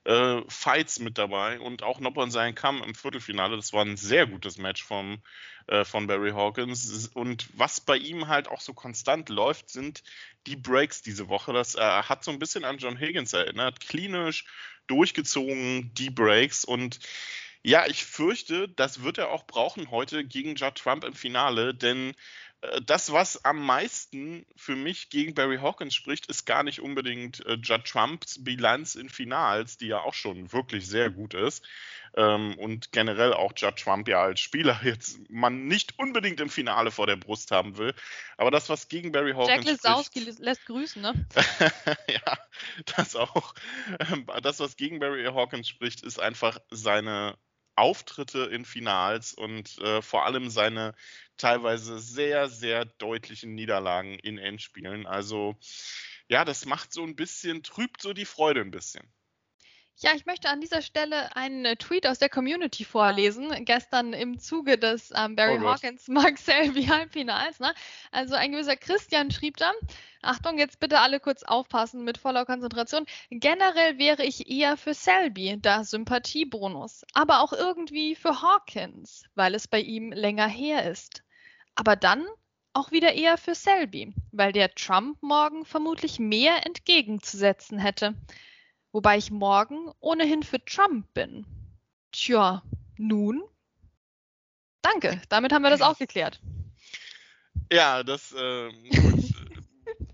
äh, 0.09 0.41
Fights 0.49 1.01
mit 1.01 1.19
dabei 1.19 1.61
und 1.61 1.83
auch 1.83 2.01
Noppon 2.01 2.31
sein 2.31 2.55
Kamm 2.55 2.83
im 2.83 2.95
Viertelfinale. 2.95 3.57
Das 3.57 3.75
war 3.75 3.85
ein 3.85 3.99
sehr 3.99 4.27
gutes 4.27 4.57
Match 4.57 4.83
vom, 4.83 5.23
äh, 5.67 5.85
von 5.85 6.07
Barry 6.07 6.31
Hawkins. 6.31 7.11
Und 7.13 7.47
was 7.53 7.83
bei 7.83 7.99
ihm 7.99 8.27
halt 8.27 8.49
auch 8.49 8.63
so 8.63 8.73
konstant 8.73 9.29
läuft, 9.29 9.69
sind 9.69 10.03
die 10.47 10.57
Breaks 10.57 11.03
diese 11.03 11.29
Woche. 11.29 11.53
Das 11.53 11.75
äh, 11.75 11.81
hat 11.81 12.25
so 12.25 12.31
ein 12.31 12.39
bisschen 12.39 12.65
an 12.65 12.79
John 12.79 12.99
Higgins 12.99 13.35
erinnert. 13.35 13.81
Klinisch 13.81 14.47
durchgezogen, 14.87 15.93
die 15.93 16.09
Breaks 16.09 16.65
und 16.65 17.01
ja, 17.63 17.87
ich 17.87 18.05
fürchte, 18.05 18.69
das 18.69 19.03
wird 19.03 19.19
er 19.19 19.31
auch 19.31 19.47
brauchen 19.47 19.91
heute 19.91 20.25
gegen 20.25 20.55
Judd 20.55 20.77
Trump 20.77 21.05
im 21.05 21.13
Finale, 21.13 21.75
denn 21.75 22.15
das, 22.85 23.13
was 23.13 23.45
am 23.45 23.65
meisten 23.65 24.45
für 24.57 24.75
mich 24.75 25.11
gegen 25.11 25.35
Barry 25.35 25.59
Hawkins 25.59 25.95
spricht, 25.95 26.27
ist 26.27 26.45
gar 26.45 26.65
nicht 26.65 26.81
unbedingt 26.81 27.45
äh, 27.47 27.55
Judd 27.55 27.85
Trumps 27.85 28.43
Bilanz 28.43 28.97
in 28.97 29.09
Finals, 29.09 29.77
die 29.77 29.87
ja 29.87 30.01
auch 30.01 30.15
schon 30.15 30.53
wirklich 30.53 30.89
sehr 30.89 31.11
gut 31.11 31.35
ist. 31.35 31.65
Ähm, 32.17 32.59
und 32.59 32.91
generell 32.91 33.33
auch 33.33 33.53
Judd 33.55 33.77
Trump 33.77 34.09
ja 34.09 34.23
als 34.23 34.41
Spieler 34.41 34.81
jetzt 34.85 35.19
man 35.31 35.67
nicht 35.67 35.99
unbedingt 35.99 36.41
im 36.41 36.51
Finale 36.51 36.91
vor 36.91 37.07
der 37.07 37.17
Brust 37.17 37.53
haben 37.53 37.79
will. 37.79 37.95
Aber 38.37 38.51
das, 38.51 38.69
was 38.69 38.89
gegen 38.89 39.13
Barry 39.13 39.35
Hawkins 39.35 39.65
Jack 39.65 39.65
Lesowski 39.65 40.21
lässt 40.39 40.67
grüßen, 40.67 41.01
ne? 41.01 41.27
ja, 42.09 42.39
das 42.97 43.15
auch. 43.15 43.55
Ähm, 44.11 44.27
das, 44.43 44.59
was 44.59 44.77
gegen 44.77 44.99
Barry 44.99 45.25
Hawkins 45.27 45.69
spricht, 45.69 46.03
ist 46.03 46.19
einfach 46.19 46.59
seine 46.71 47.39
Auftritte 47.77 48.41
in 48.41 48.65
Finals 48.65 49.33
und 49.33 49.79
äh, 49.79 50.03
vor 50.03 50.27
allem 50.27 50.51
seine 50.51 50.95
teilweise 51.39 51.99
sehr, 51.99 52.49
sehr 52.49 52.85
deutlichen 52.85 53.55
Niederlagen 53.55 54.19
in 54.19 54.39
Endspielen. 54.39 55.07
Also 55.07 55.57
ja, 56.29 56.45
das 56.45 56.67
macht 56.67 56.93
so 56.93 57.03
ein 57.03 57.17
bisschen, 57.17 57.63
trübt 57.63 58.03
so 58.03 58.13
die 58.13 58.27
Freude 58.27 58.61
ein 58.61 58.71
bisschen. 58.71 59.11
Ja, 60.01 60.13
ich 60.15 60.27
möchte 60.27 60.49
an 60.49 60.61
dieser 60.61 60.81
Stelle 60.81 61.35
einen 61.35 61.65
äh, 61.65 61.75
Tweet 61.75 62.07
aus 62.07 62.21
der 62.21 62.29
Community 62.29 62.85
vorlesen. 62.85 63.65
Gestern 63.65 64.13
im 64.13 64.39
Zuge 64.39 64.79
des 64.79 65.13
ähm, 65.17 65.35
Barry 65.35 65.59
oh 65.61 65.65
Hawkins 65.67 66.07
Mark 66.07 66.39
Selby 66.39 66.85
Halbfinals. 66.87 67.59
Ne? 67.59 67.75
Also 68.13 68.37
ein 68.37 68.53
gewisser 68.53 68.77
Christian 68.77 69.33
schrieb 69.33 69.57
da, 69.57 69.73
Achtung, 70.23 70.57
jetzt 70.57 70.79
bitte 70.79 71.01
alle 71.01 71.19
kurz 71.19 71.43
aufpassen 71.43 72.05
mit 72.05 72.17
voller 72.17 72.45
Konzentration. 72.47 73.07
Generell 73.31 73.99
wäre 73.99 74.25
ich 74.25 74.49
eher 74.49 74.77
für 74.77 74.95
Selby, 74.95 75.59
da 75.61 75.83
Sympathiebonus. 75.83 77.05
Aber 77.13 77.41
auch 77.41 77.53
irgendwie 77.53 78.15
für 78.15 78.41
Hawkins, 78.41 79.25
weil 79.35 79.57
es 79.57 79.67
bei 79.67 79.81
ihm 79.81 80.13
länger 80.13 80.47
her 80.47 80.89
ist. 80.89 81.25
Aber 81.79 81.97
dann 81.97 82.27
auch 82.73 82.91
wieder 82.91 83.15
eher 83.15 83.39
für 83.39 83.55
Selby, 83.55 84.13
weil 84.33 84.53
der 84.53 84.75
Trump 84.75 85.23
morgen 85.23 85.65
vermutlich 85.65 86.19
mehr 86.19 86.67
entgegenzusetzen 86.67 87.79
hätte 87.79 88.15
wobei 88.93 89.19
ich 89.19 89.31
morgen 89.31 89.93
ohnehin 90.01 90.43
für 90.43 90.65
Trump 90.65 91.13
bin. 91.15 91.47
Tja, 92.13 92.63
nun? 92.97 93.43
Danke, 94.83 95.21
damit 95.29 95.53
haben 95.53 95.63
wir 95.63 95.71
das 95.71 95.83
auch 95.89 95.99
geklärt. 95.99 96.41
Ja, 97.71 98.03
das, 98.03 98.33
äh, 98.33 98.71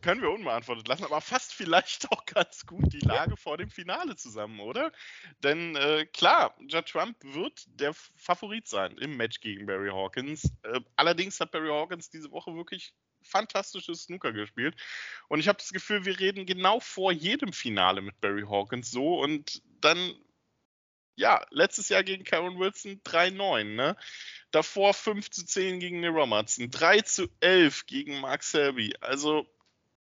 können 0.05 0.21
wir 0.21 0.31
unbeantwortet 0.31 0.87
lassen, 0.87 1.05
aber 1.05 1.23
fasst 1.23 1.55
vielleicht 1.55 2.07
auch 2.13 2.27
ganz 2.27 2.67
gut 2.67 2.93
die 2.93 3.01
Lage 3.01 3.39
vor 3.39 3.57
dem 3.57 3.71
Finale 3.71 4.17
zusammen, 4.17 4.61
oder? 4.61 4.93
Denn 5.43 5.77
äh, 5.77 6.05
klar, 6.05 6.55
Judd 6.61 6.87
Trump 6.87 7.17
wird 7.23 7.65
der 7.67 7.95
Favorit 7.95 8.69
sein 8.69 8.99
im 8.99 9.17
Match 9.17 9.41
gegen 9.41 9.65
Barry 9.65 9.89
Hawkins. 9.89 10.53
Äh, 10.63 10.81
allerdings 10.97 11.41
hat 11.41 11.53
Barry 11.53 11.71
Hawkins 11.71 12.11
diese 12.11 12.31
Woche 12.31 12.55
wirklich 12.55 12.95
fantastisches 13.23 14.03
Snooker 14.03 14.33
gespielt. 14.33 14.77
Und 15.29 15.41
ich 15.41 15.49
habe 15.49 15.57
das 15.57 15.73
Gefühl, 15.73 16.05
wir 16.05 16.21
reden 16.21 16.45
genau 16.45 16.81
vor 16.81 17.11
jedem 17.11 17.55
Finale 17.55 18.03
mit 18.03 18.21
Barry 18.21 18.43
Hawkins 18.43 18.91
so 18.91 19.23
und 19.23 19.63
dann, 19.81 20.15
ja, 21.17 21.43
letztes 21.49 21.89
Jahr 21.89 22.05
gegen 22.05 22.25
Karen 22.25 22.59
Wilson 22.59 23.01
3-9, 23.05 23.65
ne? 23.75 23.97
Davor 24.51 24.93
5 24.93 25.31
zu 25.31 25.47
10 25.47 25.81
gegen 25.81 26.01
Neil 26.01 26.11
Robertson, 26.11 26.71
3 26.71 27.01
zu 27.01 27.27
11 27.41 27.87
gegen 27.87 28.21
Mark 28.21 28.43
Selby. 28.43 28.95
Also 29.01 29.49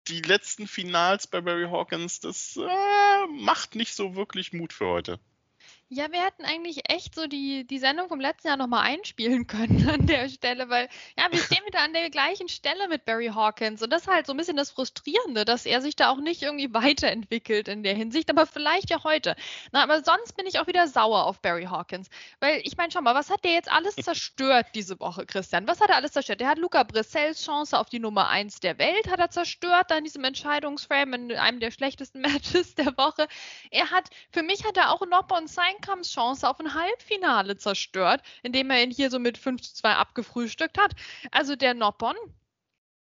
die 0.08 0.20
letzten 0.22 0.66
Finals 0.66 1.26
bei 1.26 1.40
Barry 1.40 1.68
Hawkins, 1.68 2.20
das 2.20 2.56
äh, 2.56 3.26
macht 3.28 3.74
nicht 3.74 3.94
so 3.94 4.14
wirklich 4.16 4.52
Mut 4.52 4.72
für 4.72 4.86
heute. 4.86 5.20
Ja, 5.94 6.10
wir 6.10 6.24
hätten 6.24 6.46
eigentlich 6.46 6.90
echt 6.90 7.14
so 7.14 7.26
die, 7.26 7.66
die 7.66 7.78
Sendung 7.78 8.08
vom 8.08 8.18
letzten 8.18 8.48
Jahr 8.48 8.56
nochmal 8.56 8.86
einspielen 8.86 9.46
können 9.46 9.86
an 9.90 10.06
der 10.06 10.30
Stelle, 10.30 10.70
weil 10.70 10.88
ja, 11.18 11.30
wir 11.30 11.38
stehen 11.38 11.60
wieder 11.66 11.80
an 11.80 11.92
der 11.92 12.08
gleichen 12.08 12.48
Stelle 12.48 12.88
mit 12.88 13.04
Barry 13.04 13.26
Hawkins 13.26 13.82
und 13.82 13.90
das 13.90 14.02
ist 14.02 14.08
halt 14.08 14.26
so 14.26 14.32
ein 14.32 14.38
bisschen 14.38 14.56
das 14.56 14.70
Frustrierende, 14.70 15.44
dass 15.44 15.66
er 15.66 15.82
sich 15.82 15.94
da 15.94 16.08
auch 16.08 16.16
nicht 16.16 16.40
irgendwie 16.40 16.72
weiterentwickelt 16.72 17.68
in 17.68 17.82
der 17.82 17.94
Hinsicht, 17.94 18.30
aber 18.30 18.46
vielleicht 18.46 18.88
ja 18.88 19.04
heute. 19.04 19.36
Na, 19.72 19.82
aber 19.82 20.02
sonst 20.02 20.34
bin 20.34 20.46
ich 20.46 20.58
auch 20.58 20.66
wieder 20.66 20.88
sauer 20.88 21.26
auf 21.26 21.42
Barry 21.42 21.64
Hawkins, 21.64 22.08
weil 22.40 22.62
ich 22.64 22.78
meine, 22.78 22.90
schau 22.90 23.02
mal, 23.02 23.14
was 23.14 23.28
hat 23.28 23.44
der 23.44 23.52
jetzt 23.52 23.70
alles 23.70 23.96
zerstört 23.96 24.68
diese 24.74 24.98
Woche, 24.98 25.26
Christian? 25.26 25.68
Was 25.68 25.82
hat 25.82 25.90
er 25.90 25.96
alles 25.96 26.12
zerstört? 26.12 26.40
Der 26.40 26.48
hat 26.48 26.56
Luca 26.56 26.84
Brissels 26.84 27.44
Chance 27.44 27.78
auf 27.78 27.90
die 27.90 28.00
Nummer 28.00 28.30
1 28.30 28.60
der 28.60 28.78
Welt, 28.78 29.10
hat 29.10 29.20
er 29.20 29.28
zerstört, 29.28 29.90
da 29.90 29.98
in 29.98 30.04
diesem 30.04 30.24
Entscheidungsframe 30.24 31.12
in 31.12 31.32
einem 31.32 31.60
der 31.60 31.70
schlechtesten 31.70 32.20
Matches 32.22 32.76
der 32.76 32.96
Woche. 32.96 33.28
Er 33.70 33.90
hat, 33.90 34.08
für 34.30 34.42
mich 34.42 34.64
hat 34.64 34.78
er 34.78 34.90
auch 34.90 35.02
Nopper 35.06 35.36
und 35.36 35.50
sein 35.50 35.74
Steinkamps 35.82 36.12
Chance 36.12 36.48
auf 36.48 36.60
ein 36.60 36.74
Halbfinale 36.74 37.56
zerstört, 37.56 38.22
indem 38.42 38.70
er 38.70 38.82
ihn 38.82 38.90
hier 38.90 39.10
so 39.10 39.18
mit 39.18 39.36
5 39.36 39.60
zu 39.62 39.74
2 39.74 39.94
abgefrühstückt 39.94 40.78
hat. 40.78 40.92
Also 41.32 41.56
der 41.56 41.74
Noppon, 41.74 42.14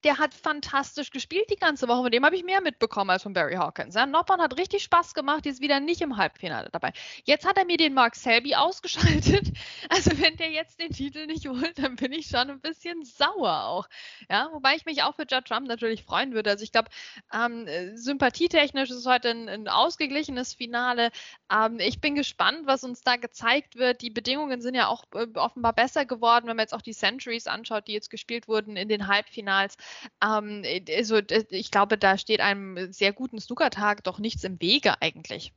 der 0.03 0.17
hat 0.17 0.33
fantastisch 0.33 1.11
gespielt 1.11 1.49
die 1.49 1.55
ganze 1.55 1.87
Woche. 1.87 2.03
Von 2.03 2.11
dem 2.11 2.25
habe 2.25 2.35
ich 2.35 2.43
mehr 2.43 2.61
mitbekommen 2.61 3.09
als 3.09 3.23
von 3.23 3.33
Barry 3.33 3.55
Hawkins. 3.55 3.95
Ja, 3.95 4.05
Noppern 4.05 4.41
hat 4.41 4.57
richtig 4.57 4.83
Spaß 4.83 5.13
gemacht, 5.13 5.45
die 5.45 5.49
ist 5.49 5.61
wieder 5.61 5.79
nicht 5.79 6.01
im 6.01 6.17
Halbfinale 6.17 6.69
dabei. 6.71 6.93
Jetzt 7.25 7.45
hat 7.45 7.57
er 7.57 7.65
mir 7.65 7.77
den 7.77 7.93
Mark 7.93 8.15
Selby 8.15 8.55
ausgeschaltet. 8.55 9.51
Also 9.89 10.11
wenn 10.19 10.37
der 10.37 10.51
jetzt 10.51 10.79
den 10.79 10.91
Titel 10.91 11.25
nicht 11.25 11.47
holt, 11.47 11.77
dann 11.79 11.95
bin 11.95 12.11
ich 12.13 12.27
schon 12.27 12.49
ein 12.49 12.61
bisschen 12.61 13.03
sauer 13.03 13.63
auch. 13.65 13.89
Ja, 14.29 14.49
wobei 14.53 14.75
ich 14.75 14.85
mich 14.85 15.03
auch 15.03 15.15
für 15.15 15.25
Judd 15.29 15.45
Trump 15.45 15.67
natürlich 15.67 16.03
freuen 16.03 16.33
würde. 16.33 16.49
Also 16.49 16.63
ich 16.63 16.71
glaube, 16.71 16.89
ähm, 17.33 17.67
sympathietechnisch 17.95 18.89
ist 18.89 18.97
es 18.97 19.05
heute 19.05 19.29
ein, 19.29 19.49
ein 19.49 19.67
ausgeglichenes 19.67 20.53
Finale. 20.53 21.11
Ähm, 21.51 21.79
ich 21.79 21.99
bin 21.99 22.15
gespannt, 22.15 22.61
was 22.65 22.83
uns 22.83 23.01
da 23.01 23.17
gezeigt 23.17 23.75
wird. 23.75 24.01
Die 24.01 24.09
Bedingungen 24.09 24.61
sind 24.61 24.75
ja 24.75 24.87
auch 24.87 25.03
äh, 25.13 25.27
offenbar 25.35 25.73
besser 25.73 26.05
geworden, 26.05 26.47
wenn 26.47 26.55
man 26.55 26.63
jetzt 26.63 26.73
auch 26.73 26.81
die 26.81 26.93
Centuries 26.93 27.47
anschaut, 27.47 27.87
die 27.87 27.93
jetzt 27.93 28.09
gespielt 28.09 28.47
wurden 28.47 28.77
in 28.77 28.87
den 28.87 29.07
Halbfinals. 29.07 29.77
Ähm, 30.23 30.63
also 30.95 31.19
ich 31.49 31.71
glaube, 31.71 31.97
da 31.97 32.17
steht 32.17 32.41
einem 32.41 32.91
sehr 32.93 33.13
guten 33.13 33.39
Snookertag 33.39 34.03
doch 34.03 34.19
nichts 34.19 34.43
im 34.43 34.61
Wege 34.61 35.01
eigentlich. 35.01 35.53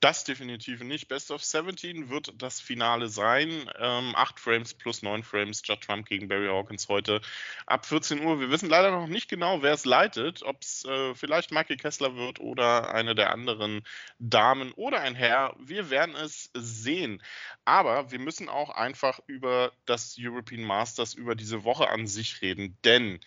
Das 0.00 0.24
definitiv 0.24 0.80
nicht. 0.80 1.08
Best 1.08 1.30
of 1.30 1.44
17 1.44 2.08
wird 2.08 2.32
das 2.40 2.58
Finale 2.58 3.10
sein. 3.10 3.70
Ähm, 3.78 4.14
acht 4.16 4.40
Frames 4.40 4.72
plus 4.72 5.02
neun 5.02 5.22
Frames. 5.22 5.60
Judd 5.62 5.82
Trump 5.82 6.06
gegen 6.06 6.26
Barry 6.26 6.46
Hawkins 6.46 6.88
heute 6.88 7.20
ab 7.66 7.84
14 7.84 8.24
Uhr. 8.24 8.40
Wir 8.40 8.50
wissen 8.50 8.70
leider 8.70 8.90
noch 8.92 9.08
nicht 9.08 9.28
genau, 9.28 9.60
wer 9.60 9.74
es 9.74 9.84
leitet. 9.84 10.42
Ob 10.42 10.62
es 10.62 10.86
äh, 10.86 11.14
vielleicht 11.14 11.50
Michael 11.52 11.76
Kessler 11.76 12.16
wird 12.16 12.40
oder 12.40 12.94
eine 12.94 13.14
der 13.14 13.30
anderen 13.30 13.82
Damen 14.18 14.72
oder 14.72 15.00
ein 15.00 15.14
Herr. 15.14 15.54
Wir 15.58 15.90
werden 15.90 16.14
es 16.14 16.50
sehen. 16.54 17.22
Aber 17.66 18.10
wir 18.10 18.20
müssen 18.20 18.48
auch 18.48 18.70
einfach 18.70 19.20
über 19.26 19.70
das 19.84 20.16
European 20.18 20.62
Masters, 20.64 21.12
über 21.12 21.34
diese 21.34 21.62
Woche 21.64 21.90
an 21.90 22.06
sich 22.06 22.40
reden. 22.40 22.78
Denn 22.84 23.20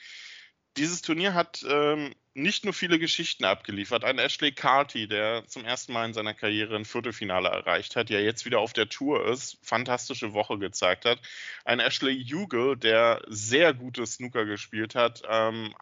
dieses 0.76 1.04
Turnier 1.04 1.36
hat 1.36 1.64
ähm, 1.70 2.16
nicht 2.36 2.66
nur 2.66 2.74
viele 2.74 2.98
Geschichten 2.98 3.46
abgeliefert. 3.46 4.04
Ein 4.04 4.18
Ashley 4.18 4.52
Carty, 4.52 5.08
der 5.08 5.44
zum 5.48 5.66
ersten 5.66 5.94
Mal 5.94 6.06
in 6.06 6.14
seiner 6.14 6.34
Karriere 6.34 6.76
ein 6.76 6.86
Viertelfinale 6.86 7.50
erreicht 7.50 7.96
hat, 7.96 8.10
der 8.10 8.24
jetzt 8.24 8.46
wieder 8.46 8.60
auf 8.60 8.74
der 8.74 8.90
Tour 8.90 9.28
ist, 9.28 9.58
fantastische 9.62 10.34
Woche 10.34 10.58
gezeigt 10.58 11.06
hat. 11.06 11.20
Ein 11.64 11.80
Ashley 11.80 12.26
Hugel, 12.26 12.76
der 12.76 13.22
sehr 13.28 13.74
gutes 13.74 14.16
Snooker 14.16 14.46
gespielt 14.46 14.96
hat. 14.96 15.22
Ähm, 15.30 15.76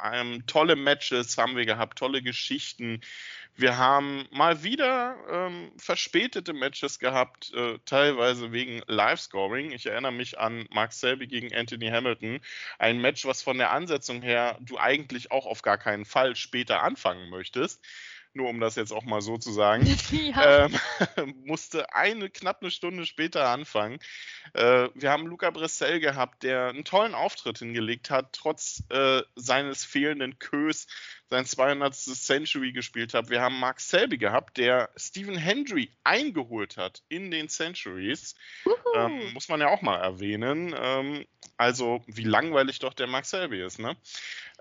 tolle 0.46 0.76
Matches 0.76 1.38
haben 1.38 1.56
wir 1.56 1.66
gehabt, 1.66 1.98
tolle 1.98 2.22
Geschichten. 2.22 3.02
Wir 3.56 3.78
haben 3.78 4.28
mal 4.32 4.64
wieder 4.64 5.18
ähm, 5.30 5.72
verspätete 5.78 6.54
Matches 6.54 7.00
gehabt, 7.00 7.54
äh, 7.54 7.78
teilweise 7.86 8.52
wegen 8.52 8.82
Live-Scoring. 8.88 9.72
Ich 9.72 9.86
erinnere 9.86 10.14
mich 10.14 10.40
an 10.40 10.66
Mark 10.72 10.94
Selby 10.94 11.28
gegen 11.28 11.54
Anthony 11.54 11.90
Hamilton. 11.90 12.40
Ein 12.80 13.02
Match, 13.02 13.26
was 13.26 13.44
von 13.44 13.58
der 13.58 13.72
Ansetzung 13.72 14.22
her 14.22 14.58
du 14.62 14.78
eigentlich 14.78 15.32
auch 15.32 15.46
auf 15.46 15.62
gar 15.62 15.78
keinen 15.78 16.06
Fall 16.06 16.36
später 16.36 16.82
anfangen 16.82 17.30
möchtest 17.30 17.86
nur 18.34 18.50
um 18.50 18.60
das 18.60 18.76
jetzt 18.76 18.92
auch 18.92 19.04
mal 19.04 19.22
so 19.22 19.38
zu 19.38 19.52
sagen, 19.52 19.86
ja. 20.12 20.66
ähm, 20.66 21.36
musste 21.46 21.94
eine 21.94 22.30
knapp 22.30 22.62
eine 22.62 22.72
Stunde 22.72 23.06
später 23.06 23.48
anfangen. 23.50 24.00
Äh, 24.54 24.90
wir 24.94 25.12
haben 25.12 25.28
Luca 25.28 25.50
Bressel 25.50 26.00
gehabt, 26.00 26.44
der 26.44 26.68
einen 26.68 26.86
tollen 26.86 27.16
Auftritt 27.16 27.60
hingelegt 27.60 28.10
hat, 28.10 28.34
trotz 28.34 28.84
äh, 28.90 29.22
seines 29.36 29.86
fehlenden 29.86 30.40
Kös 30.40 30.88
sein 31.32 31.46
200. 31.46 31.96
Century 31.96 32.74
gespielt 32.74 33.14
hat. 33.14 33.30
Wir 33.30 33.42
haben 33.42 33.58
Mark 33.58 33.80
Selby 33.80 34.18
gehabt, 34.18 34.58
der 34.58 34.90
Stephen 34.98 35.38
Hendry 35.38 35.90
eingeholt 36.04 36.76
hat 36.76 37.04
in 37.08 37.32
den 37.32 37.48
Centuries. 37.48 38.36
Ähm, 38.96 39.34
muss 39.34 39.48
man 39.48 39.62
ja 39.62 39.70
auch 39.70 39.82
mal 39.82 39.98
erwähnen. 39.98 40.76
Ähm, 40.78 41.26
also, 41.62 42.02
wie 42.08 42.24
langweilig 42.24 42.80
doch 42.80 42.96
der 42.96 43.06
Mark 43.06 43.28
Selby 43.28 43.62
ist, 43.62 43.78
ne? 43.78 43.96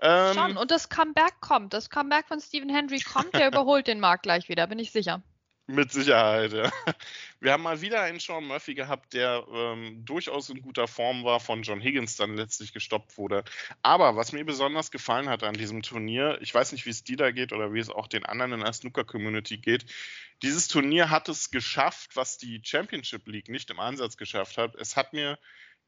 Ähm, 0.01 0.35
Schon, 0.35 0.55
und 0.55 0.69
das 0.69 0.87
Comeback 0.87 1.41
kommt. 1.41 1.73
Das 1.73 1.89
Comeback 1.89 2.27
von 2.27 2.39
Stephen 2.39 2.69
Hendry 2.69 2.99
kommt, 2.99 3.33
der 3.33 3.47
überholt 3.51 3.87
den 3.87 3.99
Markt 3.99 4.21
gleich 4.21 4.49
wieder, 4.49 4.67
bin 4.67 4.77
ich 4.77 4.91
sicher. 4.91 5.23
Mit 5.65 5.91
Sicherheit, 5.91 6.53
ja. 6.53 6.71
Wir 7.39 7.53
haben 7.53 7.63
mal 7.63 7.81
wieder 7.81 8.01
einen 8.01 8.19
Sean 8.19 8.45
Murphy 8.45 8.75
gehabt, 8.75 9.13
der 9.13 9.43
ähm, 9.51 10.05
durchaus 10.05 10.49
in 10.51 10.61
guter 10.61 10.87
Form 10.87 11.23
war, 11.23 11.39
von 11.39 11.63
John 11.63 11.81
Higgins 11.81 12.17
dann 12.17 12.35
letztlich 12.35 12.71
gestoppt 12.71 13.17
wurde. 13.17 13.43
Aber 13.81 14.15
was 14.15 14.31
mir 14.31 14.45
besonders 14.45 14.91
gefallen 14.91 15.27
hat 15.27 15.43
an 15.43 15.55
diesem 15.55 15.81
Turnier, 15.81 16.37
ich 16.41 16.53
weiß 16.53 16.71
nicht, 16.71 16.85
wie 16.85 16.91
es 16.91 17.03
dir 17.03 17.17
da 17.17 17.31
geht 17.31 17.51
oder 17.51 17.73
wie 17.73 17.79
es 17.79 17.89
auch 17.89 18.07
den 18.07 18.27
anderen 18.27 18.53
in 18.53 18.59
der 18.59 18.73
Snooker-Community 18.73 19.57
geht, 19.57 19.85
dieses 20.43 20.67
Turnier 20.67 21.09
hat 21.09 21.29
es 21.29 21.49
geschafft, 21.49 22.15
was 22.15 22.37
die 22.37 22.61
Championship 22.63 23.27
League 23.27 23.49
nicht 23.49 23.71
im 23.71 23.79
Ansatz 23.79 24.17
geschafft 24.17 24.57
hat. 24.59 24.75
Es 24.75 24.95
hat 24.95 25.13
mir 25.13 25.39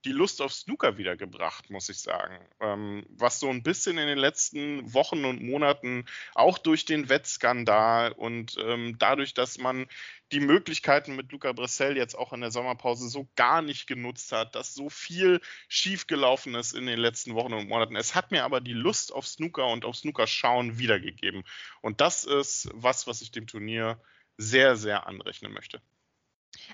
die 0.06 0.12
Lust 0.12 0.42
auf 0.42 0.54
Snooker 0.54 0.98
wiedergebracht, 0.98 1.70
muss 1.70 1.90
ich 1.90 2.00
sagen. 2.00 2.38
Ähm, 2.60 3.06
was 3.10 3.40
so 3.40 3.50
ein 3.50 3.64
bisschen 3.64 3.98
in 3.98 4.08
den 4.08 4.18
letzten 4.18 4.94
Wochen 4.94 5.26
und 5.26 5.42
Monaten 5.42 6.06
auch 6.36 6.58
durch 6.58 6.86
den 6.86 7.10
Wettskandal 7.10 8.12
und 8.12 8.58
ähm, 8.60 8.98
dadurch, 9.00 9.34
dass 9.34 9.58
man 9.58 9.88
die 10.32 10.40
Möglichkeiten 10.40 11.16
mit 11.16 11.32
Luca 11.32 11.52
Bressel 11.54 11.96
jetzt 11.96 12.16
auch 12.16 12.34
in 12.34 12.42
der 12.42 12.52
Sommerpause 12.52 13.08
so 13.08 13.30
gar 13.36 13.62
nicht 13.62 13.88
genutzt 13.88 14.32
hat, 14.32 14.56
dass 14.56 14.74
so 14.74 14.90
viel 14.90 15.40
schiefgelaufen 15.68 16.56
ist 16.56 16.74
in 16.74 16.86
den 16.86 17.00
letzten 17.00 17.36
Wochen 17.36 17.54
und 17.54 17.70
Monaten. 17.70 17.96
Es 17.96 18.16
hat 18.16 18.32
mir 18.32 18.44
aber 18.44 18.60
die 18.60 18.74
Lust 18.74 19.14
auf 19.14 19.28
Snooker 19.28 19.68
und 19.68 19.86
auf 19.86 19.96
Snooker 19.96 20.28
schauen 20.28 20.80
wiedergegeben. 20.80 21.44
Und 21.82 22.02
das 22.02 22.24
ist 22.24 22.70
was, 22.74 23.08
was 23.08 23.22
ich 23.22 23.32
dem 23.32 23.48
Turnier 23.48 24.02
sehr, 24.38 24.76
sehr 24.76 25.08
anrechnen 25.08 25.54
möchte. 25.54 25.82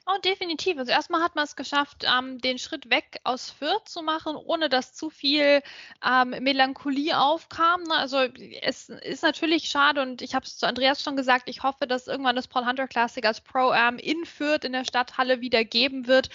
Oh, 0.06 0.18
definitiv. 0.24 0.78
Also 0.78 0.92
erstmal 0.92 1.22
hat 1.22 1.36
man 1.36 1.46
es 1.46 1.56
geschafft, 1.56 2.04
ähm, 2.04 2.40
den 2.40 2.58
Schritt 2.58 2.90
weg 2.90 3.20
aus 3.24 3.50
Fürth 3.52 3.88
zu 3.88 4.02
machen, 4.02 4.36
ohne 4.36 4.70
dass 4.70 4.94
zu 4.94 5.10
viel 5.10 5.62
ähm, 6.06 6.30
Melancholie 6.30 7.18
aufkam. 7.18 7.84
Ne? 7.84 7.94
Also 7.96 8.18
es 8.62 8.90
ist 8.90 9.24
natürlich 9.24 9.70
schade 9.70 10.02
und 10.02 10.22
ich 10.22 10.36
habe 10.36 10.46
es 10.46 10.58
zu 10.58 10.68
Andreas 10.68 11.04
schon 11.04 11.16
gesagt, 11.16 11.50
ich 11.50 11.64
hoffe, 11.64 11.88
dass 11.88 12.08
irgendwann 12.08 12.36
das 12.36 12.48
Paul 12.48 12.66
Hunter 12.66 12.88
Classic 12.88 13.24
als 13.26 13.42
Pro-Am 13.42 13.98
in 13.98 14.26
Fürth 14.26 14.66
in 14.66 14.74
der 14.74 14.86
Stadthalle 14.86 15.42
wieder 15.42 15.64
geben 15.64 16.08
wird. 16.08 16.30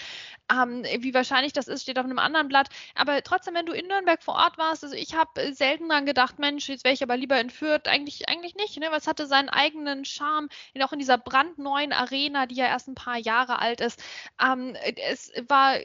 Ähm, 0.51 0.83
wie 0.99 1.13
wahrscheinlich 1.13 1.53
das 1.53 1.67
ist, 1.67 1.83
steht 1.83 1.97
auf 1.97 2.05
einem 2.05 2.19
anderen 2.19 2.47
Blatt. 2.47 2.69
Aber 2.93 3.21
trotzdem, 3.23 3.55
wenn 3.55 3.65
du 3.65 3.73
in 3.73 3.87
Nürnberg 3.87 4.21
vor 4.23 4.35
Ort 4.35 4.57
warst, 4.57 4.83
also 4.83 4.95
ich 4.95 5.15
habe 5.15 5.53
selten 5.53 5.89
dran 5.89 6.05
gedacht, 6.05 6.39
Mensch, 6.39 6.69
jetzt 6.69 6.83
wäre 6.83 6.93
ich 6.93 7.03
aber 7.03 7.17
lieber 7.17 7.39
in 7.39 7.49
Fürth. 7.49 7.87
Eigentlich, 7.87 8.29
eigentlich 8.29 8.55
nicht, 8.55 8.77
ne? 8.77 8.87
Was 8.91 9.07
hatte 9.07 9.25
seinen 9.27 9.49
eigenen 9.49 10.05
Charme, 10.05 10.49
auch 10.81 10.93
in 10.93 10.99
dieser 10.99 11.17
brandneuen 11.17 11.93
Arena, 11.93 12.45
die 12.45 12.55
ja 12.55 12.67
erst 12.67 12.87
ein 12.87 12.95
paar 12.95 13.17
Jahre 13.17 13.34
alt 13.43 13.81
ist. 13.81 14.01
Ähm, 14.41 14.75
es 15.09 15.31
war 15.47 15.77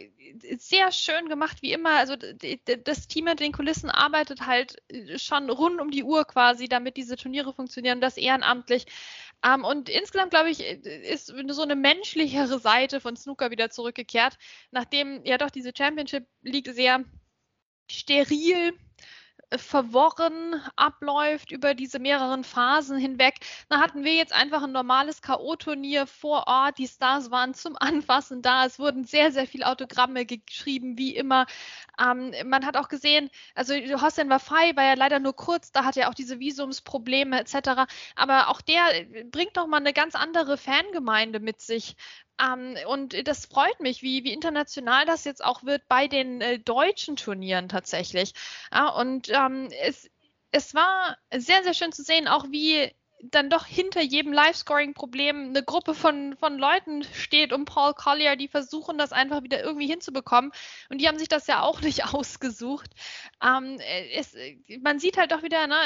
sehr 0.58 0.92
schön 0.92 1.28
gemacht, 1.28 1.62
wie 1.62 1.72
immer. 1.72 1.96
Also 1.96 2.16
das 2.16 3.08
Team 3.08 3.24
mit 3.24 3.40
den 3.40 3.52
Kulissen 3.52 3.90
arbeitet 3.90 4.46
halt 4.46 4.76
schon 5.16 5.50
rund 5.50 5.80
um 5.80 5.90
die 5.90 6.04
Uhr 6.04 6.24
quasi, 6.24 6.68
damit 6.68 6.96
diese 6.96 7.16
Turniere 7.16 7.52
funktionieren, 7.52 8.00
das 8.00 8.16
ehrenamtlich. 8.16 8.86
Ähm, 9.44 9.64
und 9.64 9.88
insgesamt, 9.88 10.30
glaube 10.30 10.50
ich, 10.50 10.60
ist 10.60 11.26
so 11.26 11.62
eine 11.62 11.76
menschlichere 11.76 12.58
Seite 12.58 13.00
von 13.00 13.16
Snooker 13.16 13.50
wieder 13.50 13.70
zurückgekehrt, 13.70 14.36
nachdem 14.70 15.24
ja 15.24 15.38
doch 15.38 15.50
diese 15.50 15.72
Championship 15.76 16.26
League 16.42 16.68
sehr 16.72 17.04
steril 17.90 18.74
verworren 19.56 20.60
abläuft 20.76 21.50
über 21.50 21.74
diese 21.74 21.98
mehreren 21.98 22.44
Phasen 22.44 22.98
hinweg. 22.98 23.40
Da 23.68 23.80
hatten 23.80 24.04
wir 24.04 24.14
jetzt 24.14 24.32
einfach 24.32 24.62
ein 24.62 24.72
normales 24.72 25.22
K.O.-Turnier 25.22 26.06
vor 26.06 26.46
Ort. 26.46 26.78
Die 26.78 26.86
Stars 26.86 27.30
waren 27.30 27.54
zum 27.54 27.76
Anfassen 27.76 28.42
da. 28.42 28.64
Es 28.66 28.78
wurden 28.78 29.04
sehr, 29.04 29.32
sehr 29.32 29.46
viele 29.46 29.66
Autogramme 29.66 30.24
geschrieben, 30.26 30.96
wie 30.98 31.16
immer. 31.16 31.46
Ähm, 32.00 32.32
man 32.44 32.64
hat 32.64 32.76
auch 32.76 32.88
gesehen, 32.88 33.30
also 33.54 33.74
Hossein 33.74 34.30
Wafai 34.30 34.76
war 34.76 34.84
ja 34.84 34.94
leider 34.94 35.18
nur 35.18 35.34
kurz, 35.34 35.72
da 35.72 35.84
hat 35.84 35.96
er 35.96 36.08
auch 36.08 36.14
diese 36.14 36.38
Visumsprobleme 36.38 37.40
etc. 37.40 37.90
Aber 38.14 38.48
auch 38.48 38.60
der 38.60 38.80
bringt 39.30 39.56
doch 39.56 39.66
mal 39.66 39.78
eine 39.78 39.92
ganz 39.92 40.14
andere 40.14 40.56
Fangemeinde 40.56 41.40
mit 41.40 41.60
sich. 41.60 41.96
Ähm, 42.40 42.76
und 42.86 43.26
das 43.26 43.46
freut 43.46 43.80
mich, 43.80 44.02
wie, 44.02 44.24
wie 44.24 44.32
international 44.32 45.04
das 45.06 45.24
jetzt 45.24 45.44
auch 45.44 45.64
wird 45.64 45.86
bei 45.88 46.08
den 46.08 46.40
äh, 46.40 46.58
deutschen 46.58 47.16
Turnieren 47.16 47.68
tatsächlich. 47.68 48.32
Ja, 48.72 48.88
und 48.88 49.28
ähm, 49.30 49.68
es, 49.82 50.10
es 50.50 50.74
war 50.74 51.16
sehr, 51.34 51.62
sehr 51.62 51.74
schön 51.74 51.92
zu 51.92 52.02
sehen, 52.02 52.28
auch 52.28 52.46
wie 52.50 52.92
dann 53.22 53.50
doch 53.50 53.66
hinter 53.66 54.00
jedem 54.00 54.32
Live-Scoring-Problem 54.32 55.48
eine 55.50 55.62
Gruppe 55.62 55.94
von, 55.94 56.36
von 56.38 56.58
Leuten 56.58 57.04
steht 57.04 57.52
um 57.52 57.64
Paul 57.64 57.92
Collier, 57.94 58.36
die 58.36 58.48
versuchen, 58.48 58.98
das 58.98 59.12
einfach 59.12 59.42
wieder 59.42 59.62
irgendwie 59.62 59.86
hinzubekommen. 59.86 60.52
Und 60.88 61.00
die 61.00 61.08
haben 61.08 61.18
sich 61.18 61.28
das 61.28 61.46
ja 61.46 61.62
auch 61.62 61.80
nicht 61.82 62.06
ausgesucht. 62.14 62.90
Ähm, 63.44 63.78
es, 64.14 64.34
man 64.80 64.98
sieht 64.98 65.18
halt 65.18 65.32
doch 65.32 65.42
wieder, 65.42 65.66
ne, 65.66 65.76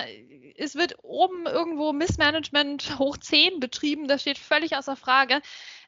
es 0.57 0.75
wird 0.75 0.97
oben 1.03 1.47
irgendwo 1.47 1.93
Missmanagement 1.93 2.99
hoch 2.99 3.17
10 3.17 3.61
betrieben, 3.61 4.09
das 4.09 4.23
steht 4.23 4.39
völlig 4.39 4.77
außer 4.77 4.97
Frage. 4.97 5.41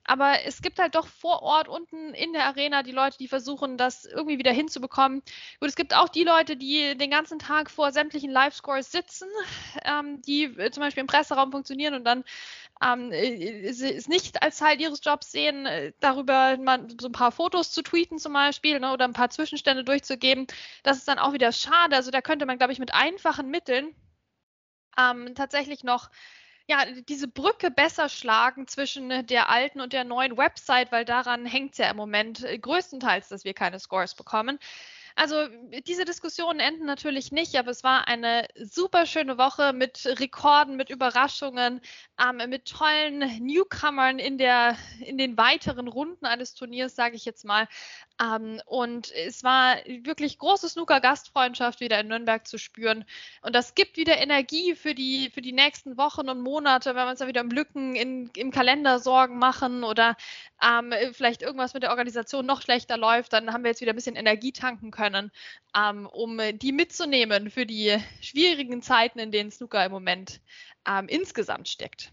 Aber 0.07 0.45
es 0.45 0.63
gibt 0.63 0.79
halt 0.79 0.95
doch 0.95 1.07
vor 1.09 1.43
Ort 1.43 1.69
unten 1.69 2.15
in 2.15 2.33
der 2.33 2.47
Arena 2.47 2.83
die 2.83 2.93
Leute, 2.93 3.19
die 3.19 3.29
versuchen, 3.29 3.77
das 3.77 4.05
irgendwie 4.05 4.39
wieder 4.39 4.53
hinzubekommen. 4.53 5.21
Gut, 5.61 5.69
es 5.69 5.77
gibt 5.77 5.95
auch 5.95 6.09
die 6.09 6.25
Leute, 6.25 6.57
die 6.57 6.97
den 6.97 7.11
ganzen 7.11 7.39
Tag 7.39 7.71
vor 7.71 7.91
sämtlichen 7.91 8.31
Live-Scores 8.31 8.93
sitzen, 8.93 9.29
ähm, 9.85 10.23
die 10.23 10.45
äh, 10.45 10.71
zum 10.71 10.83
Beispiel 10.83 11.01
im 11.01 11.09
Presseraum 11.09 11.51
funktionieren 11.51 11.95
und 11.95 12.05
dann 12.05 12.25
ähm, 12.83 13.11
es 13.11 14.09
nicht 14.09 14.43
als 14.43 14.59
Teil 14.59 14.81
ihres 14.81 15.01
Jobs 15.03 15.33
sehen, 15.33 15.67
äh, 15.67 15.93
darüber 16.01 16.57
mal 16.59 16.87
so 17.01 17.09
ein 17.09 17.13
paar 17.13 17.33
Fotos 17.33 17.73
zu 17.73 17.83
tweeten 17.83 18.19
zum 18.19 18.33
Beispiel 18.33 18.79
ne, 18.81 18.93
oder 18.93 19.07
ein 19.07 19.13
paar 19.13 19.31
Zwischenstände 19.31 19.83
durchzugeben. 19.83 20.47
Das 20.83 20.99
ist 20.99 21.09
dann 21.09 21.19
auch 21.19 21.33
wieder 21.33 21.53
schade. 21.53 21.97
Also 21.97 22.11
da 22.11 22.21
könnte 22.21 22.47
man, 22.47 22.59
glaube 22.59 22.73
ich, 22.73 22.79
mit 22.79 22.95
einfachen 22.95 23.51
Mitteln 23.51 23.95
ähm, 24.99 25.35
tatsächlich 25.35 25.85
noch 25.85 26.11
ja, 26.69 26.85
diese 27.09 27.29
Brücke 27.29 27.71
besser 27.71 28.09
schlagen 28.09 28.67
zwischen 28.67 29.11
äh, 29.11 29.25
der 29.25 29.49
alten 29.49 29.81
und 29.81 29.93
der 29.93 30.05
neuen 30.05 30.37
Website, 30.37 30.91
weil 30.91 31.05
daran 31.05 31.47
hängt 31.47 31.73
es 31.73 31.79
ja 31.79 31.91
im 31.91 31.97
Moment 31.97 32.43
äh, 32.45 32.59
größtenteils, 32.59 33.29
dass 33.29 33.45
wir 33.45 33.55
keine 33.55 33.79
Scores 33.79 34.15
bekommen. 34.15 34.59
Also 35.19 35.47
diese 35.87 36.05
Diskussionen 36.05 36.61
enden 36.61 36.85
natürlich 36.85 37.33
nicht, 37.33 37.57
aber 37.57 37.71
es 37.71 37.83
war 37.83 38.07
eine 38.07 38.47
super 38.59 39.07
schöne 39.07 39.39
Woche 39.39 39.73
mit 39.73 40.05
Rekorden, 40.05 40.77
mit 40.77 40.91
Überraschungen, 40.91 41.81
ähm, 42.23 42.51
mit 42.51 42.67
tollen 42.67 43.21
Newcomern 43.41 44.19
in, 44.19 44.37
der, 44.37 44.77
in 45.01 45.17
den 45.17 45.39
weiteren 45.39 45.89
Runden 45.89 46.27
eines 46.27 46.53
Turniers, 46.53 46.95
sage 46.97 47.17
ich 47.17 47.25
jetzt 47.25 47.47
mal. 47.47 47.67
Ähm, 48.23 48.61
und 48.67 49.11
es 49.13 49.43
war 49.45 49.77
wirklich 49.87 50.39
große 50.39 50.69
Snooker-Gastfreundschaft 50.69 51.81
wieder 51.81 52.01
in 52.01 52.09
Nürnberg 52.09 52.47
zu 52.47 52.59
spüren. 52.59 53.05
Und 53.43 53.55
das 53.55 53.75
gibt 53.75 53.97
wieder 53.97 54.19
Energie 54.19 54.75
für 54.75 54.95
die, 54.95 55.31
für 55.31 55.43
die 55.43 55.53
nächsten 55.53 55.97
Wochen 55.97 56.29
und 56.29 56.41
Monate, 56.41 56.95
wenn 56.95 57.07
wir 57.07 57.11
uns 57.11 57.21
da 57.21 57.27
wieder 57.27 57.43
um 57.43 57.51
Lücken 57.51 57.95
in, 57.97 58.31
im 58.37 58.51
Kalender 58.51 58.99
Sorgen 58.99 59.39
machen 59.39 59.85
oder 59.85 60.17
ähm, 60.63 60.93
vielleicht 61.13 61.43
irgendwas 61.43 61.75
mit 61.75 61.83
der 61.83 61.91
Organisation 61.91 62.45
noch 62.45 62.63
schlechter 62.63 62.97
läuft, 62.97 63.33
dann 63.33 63.53
haben 63.53 63.65
wir 63.65 63.71
jetzt 63.71 63.81
wieder 63.81 63.93
ein 63.93 63.97
bisschen 63.97 64.17
Energie 64.17 64.53
tanken 64.53 64.91
können 64.91 65.07
können, 65.07 65.31
ähm, 65.77 66.07
um 66.07 66.41
die 66.55 66.73
mitzunehmen 66.73 67.51
für 67.51 67.67
die 67.67 67.97
schwierigen 68.21 68.83
Zeiten, 68.83 69.19
in 69.19 69.31
denen 69.31 69.51
Snooker 69.51 69.85
im 69.85 69.93
Moment 69.93 70.41
ähm, 70.87 71.09
insgesamt 71.09 71.69
steckt. 71.69 72.13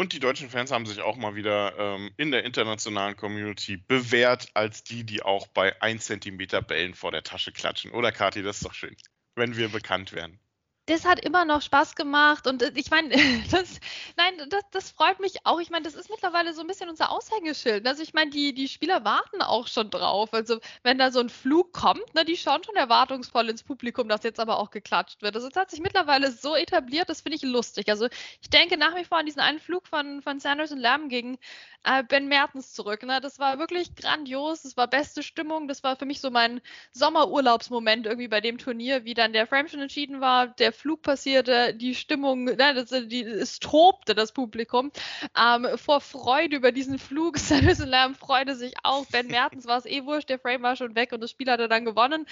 Und 0.00 0.14
die 0.14 0.18
deutschen 0.18 0.48
Fans 0.48 0.70
haben 0.70 0.86
sich 0.86 1.02
auch 1.02 1.18
mal 1.18 1.34
wieder 1.34 1.78
ähm, 1.78 2.10
in 2.16 2.30
der 2.30 2.44
internationalen 2.44 3.18
Community 3.18 3.76
bewährt 3.76 4.48
als 4.54 4.82
die, 4.82 5.04
die 5.04 5.22
auch 5.22 5.46
bei 5.48 5.78
1 5.82 6.06
cm 6.06 6.38
Bällen 6.66 6.94
vor 6.94 7.12
der 7.12 7.22
Tasche 7.22 7.52
klatschen. 7.52 7.90
Oder 7.90 8.10
Kathi, 8.10 8.42
das 8.42 8.56
ist 8.56 8.64
doch 8.64 8.72
schön, 8.72 8.96
wenn 9.34 9.58
wir 9.58 9.68
bekannt 9.68 10.14
werden 10.14 10.40
das 10.90 11.04
hat 11.04 11.20
immer 11.20 11.44
noch 11.44 11.62
Spaß 11.62 11.94
gemacht 11.94 12.46
und 12.46 12.62
äh, 12.62 12.72
ich 12.74 12.90
meine, 12.90 13.10
das, 13.50 13.80
nein, 14.16 14.34
das, 14.48 14.62
das 14.72 14.90
freut 14.90 15.20
mich 15.20 15.46
auch. 15.46 15.60
Ich 15.60 15.70
meine, 15.70 15.84
das 15.84 15.94
ist 15.94 16.10
mittlerweile 16.10 16.52
so 16.52 16.62
ein 16.62 16.66
bisschen 16.66 16.88
unser 16.88 17.10
Aushängeschild. 17.10 17.86
Also 17.86 18.02
ich 18.02 18.12
meine, 18.12 18.30
die, 18.30 18.52
die 18.52 18.68
Spieler 18.68 19.04
warten 19.04 19.40
auch 19.42 19.68
schon 19.68 19.90
drauf. 19.90 20.34
Also 20.34 20.58
wenn 20.82 20.98
da 20.98 21.10
so 21.12 21.20
ein 21.20 21.28
Flug 21.28 21.72
kommt, 21.72 22.14
ne, 22.14 22.24
die 22.24 22.36
schauen 22.36 22.64
schon 22.64 22.76
erwartungsvoll 22.76 23.48
ins 23.48 23.62
Publikum, 23.62 24.08
dass 24.08 24.24
jetzt 24.24 24.40
aber 24.40 24.58
auch 24.58 24.70
geklatscht 24.70 25.22
wird. 25.22 25.36
Also 25.36 25.48
es 25.48 25.56
hat 25.56 25.70
sich 25.70 25.80
mittlerweile 25.80 26.32
so 26.32 26.56
etabliert, 26.56 27.08
das 27.08 27.20
finde 27.20 27.36
ich 27.36 27.42
lustig. 27.42 27.88
Also 27.88 28.08
ich 28.42 28.50
denke 28.50 28.76
nach 28.76 28.96
wie 28.96 29.04
vor 29.04 29.18
an 29.18 29.26
diesen 29.26 29.40
einen 29.40 29.60
Flug 29.60 29.86
von, 29.86 30.22
von 30.22 30.40
Sanders 30.40 30.72
und 30.72 30.78
Lamb 30.78 31.08
gegen 31.08 31.38
äh, 31.84 32.02
Ben 32.02 32.28
Mertens 32.28 32.72
zurück. 32.74 33.02
Ne? 33.04 33.20
Das 33.20 33.38
war 33.38 33.58
wirklich 33.58 33.94
grandios, 33.94 34.62
das 34.62 34.76
war 34.76 34.88
beste 34.88 35.22
Stimmung, 35.22 35.68
das 35.68 35.82
war 35.82 35.96
für 35.96 36.04
mich 36.04 36.20
so 36.20 36.30
mein 36.30 36.60
Sommerurlaubsmoment 36.92 38.06
irgendwie 38.06 38.28
bei 38.28 38.40
dem 38.40 38.58
Turnier, 38.58 39.04
wie 39.04 39.14
dann 39.14 39.32
der 39.32 39.46
Frame 39.46 39.68
schon 39.68 39.80
entschieden 39.80 40.20
war, 40.20 40.48
der 40.48 40.72
Flug 40.80 41.02
passierte, 41.02 41.74
die 41.74 41.94
Stimmung, 41.94 42.44
ne, 42.44 42.56
das, 42.56 42.88
die, 42.88 43.22
es 43.22 43.58
tobte 43.58 44.14
das 44.14 44.32
Publikum 44.32 44.90
ähm, 45.38 45.66
vor 45.76 46.00
Freude 46.00 46.56
über 46.56 46.72
diesen 46.72 46.98
Flug. 46.98 47.38
Samuel 47.38 47.84
Lamb 47.84 48.16
freute 48.16 48.56
sich 48.56 48.74
auch. 48.82 49.06
Ben 49.06 49.26
Mertens 49.26 49.66
war 49.66 49.78
es 49.78 49.86
eh 49.86 50.04
wurscht, 50.04 50.28
der 50.30 50.38
Frame 50.38 50.62
war 50.62 50.76
schon 50.76 50.94
weg 50.94 51.12
und 51.12 51.20
das 51.20 51.30
Spiel 51.30 51.50
hatte 51.50 51.68
dann 51.68 51.84
gewonnen. 51.84 52.26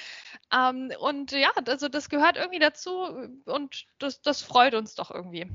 Ähm, 0.52 0.92
und 1.00 1.32
ja, 1.32 1.50
also 1.66 1.88
das 1.88 2.08
gehört 2.08 2.36
irgendwie 2.36 2.58
dazu 2.58 3.06
und 3.44 3.86
das, 3.98 4.22
das 4.22 4.42
freut 4.42 4.74
uns 4.74 4.94
doch 4.94 5.10
irgendwie. 5.10 5.46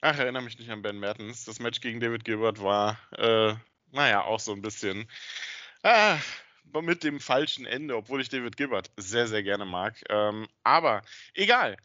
Ach, 0.00 0.18
erinnere 0.18 0.42
mich 0.42 0.58
nicht 0.58 0.70
an 0.70 0.82
Ben 0.82 1.00
Mertens. 1.00 1.44
Das 1.44 1.58
Match 1.58 1.80
gegen 1.80 2.00
David 2.00 2.24
Gilbert 2.24 2.62
war, 2.62 2.98
äh, 3.16 3.54
naja, 3.90 4.22
auch 4.22 4.40
so 4.40 4.52
ein 4.52 4.62
bisschen. 4.62 5.08
Ah, 5.82 6.18
mit 6.82 7.04
dem 7.04 7.20
falschen 7.20 7.66
Ende, 7.66 7.96
obwohl 7.96 8.20
ich 8.20 8.28
David 8.28 8.56
Gilbert 8.56 8.90
sehr, 8.96 9.26
sehr 9.28 9.42
gerne 9.42 9.64
mag. 9.64 10.02
Ähm, 10.08 10.46
aber 10.62 11.02
egal. 11.34 11.76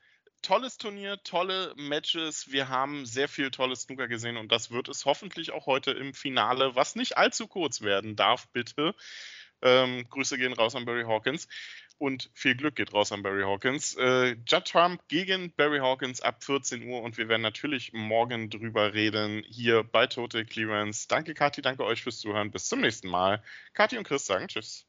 Tolles 0.41 0.77
Turnier, 0.77 1.21
tolle 1.23 1.73
Matches. 1.77 2.51
Wir 2.51 2.67
haben 2.67 3.05
sehr 3.05 3.27
viel 3.27 3.51
tolles 3.51 3.83
Snooker 3.83 4.07
gesehen 4.07 4.37
und 4.37 4.51
das 4.51 4.71
wird 4.71 4.89
es 4.89 5.05
hoffentlich 5.05 5.51
auch 5.51 5.67
heute 5.67 5.91
im 5.91 6.15
Finale, 6.15 6.75
was 6.75 6.95
nicht 6.95 7.15
allzu 7.15 7.47
kurz 7.47 7.81
werden 7.81 8.15
darf, 8.15 8.47
bitte. 8.49 8.95
Ähm, 9.61 10.07
Grüße 10.09 10.39
gehen 10.39 10.53
raus 10.53 10.75
an 10.75 10.85
Barry 10.85 11.03
Hawkins 11.03 11.47
und 12.01 12.31
viel 12.33 12.55
Glück 12.55 12.75
geht 12.75 12.93
raus 12.93 13.11
an 13.11 13.21
Barry 13.21 13.43
Hawkins. 13.43 13.95
Äh, 13.95 14.35
Judd 14.47 14.65
Trump 14.65 15.01
gegen 15.07 15.53
Barry 15.55 15.77
Hawkins 15.77 16.19
ab 16.21 16.43
14 16.43 16.87
Uhr 16.89 17.03
und 17.03 17.17
wir 17.17 17.29
werden 17.29 17.43
natürlich 17.43 17.93
morgen 17.93 18.49
drüber 18.49 18.93
reden 18.93 19.43
hier 19.47 19.83
bei 19.83 20.07
Total 20.07 20.43
Clearance. 20.43 21.07
Danke 21.07 21.35
Kathi, 21.35 21.61
danke 21.61 21.85
euch 21.85 22.01
fürs 22.01 22.19
Zuhören. 22.19 22.49
Bis 22.49 22.67
zum 22.67 22.81
nächsten 22.81 23.07
Mal. 23.07 23.43
Kathi 23.73 23.97
und 23.99 24.07
Chris 24.07 24.25
sagen 24.25 24.47
Tschüss. 24.47 24.87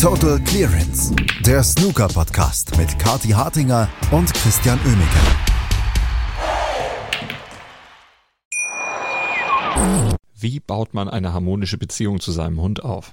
Total 0.00 0.40
Clearance, 0.40 1.14
der 1.46 1.62
Snooker 1.62 2.08
Podcast 2.08 2.76
mit 2.76 2.98
Kathi 2.98 3.28
Hartinger 3.28 3.88
und 4.10 4.34
Christian 4.34 4.78
Oemeke. 4.80 5.46
Wie 10.38 10.60
baut 10.60 10.92
man 10.92 11.08
eine 11.08 11.32
harmonische 11.32 11.78
Beziehung 11.78 12.20
zu 12.20 12.32
seinem 12.32 12.60
Hund 12.60 12.84
auf? 12.84 13.12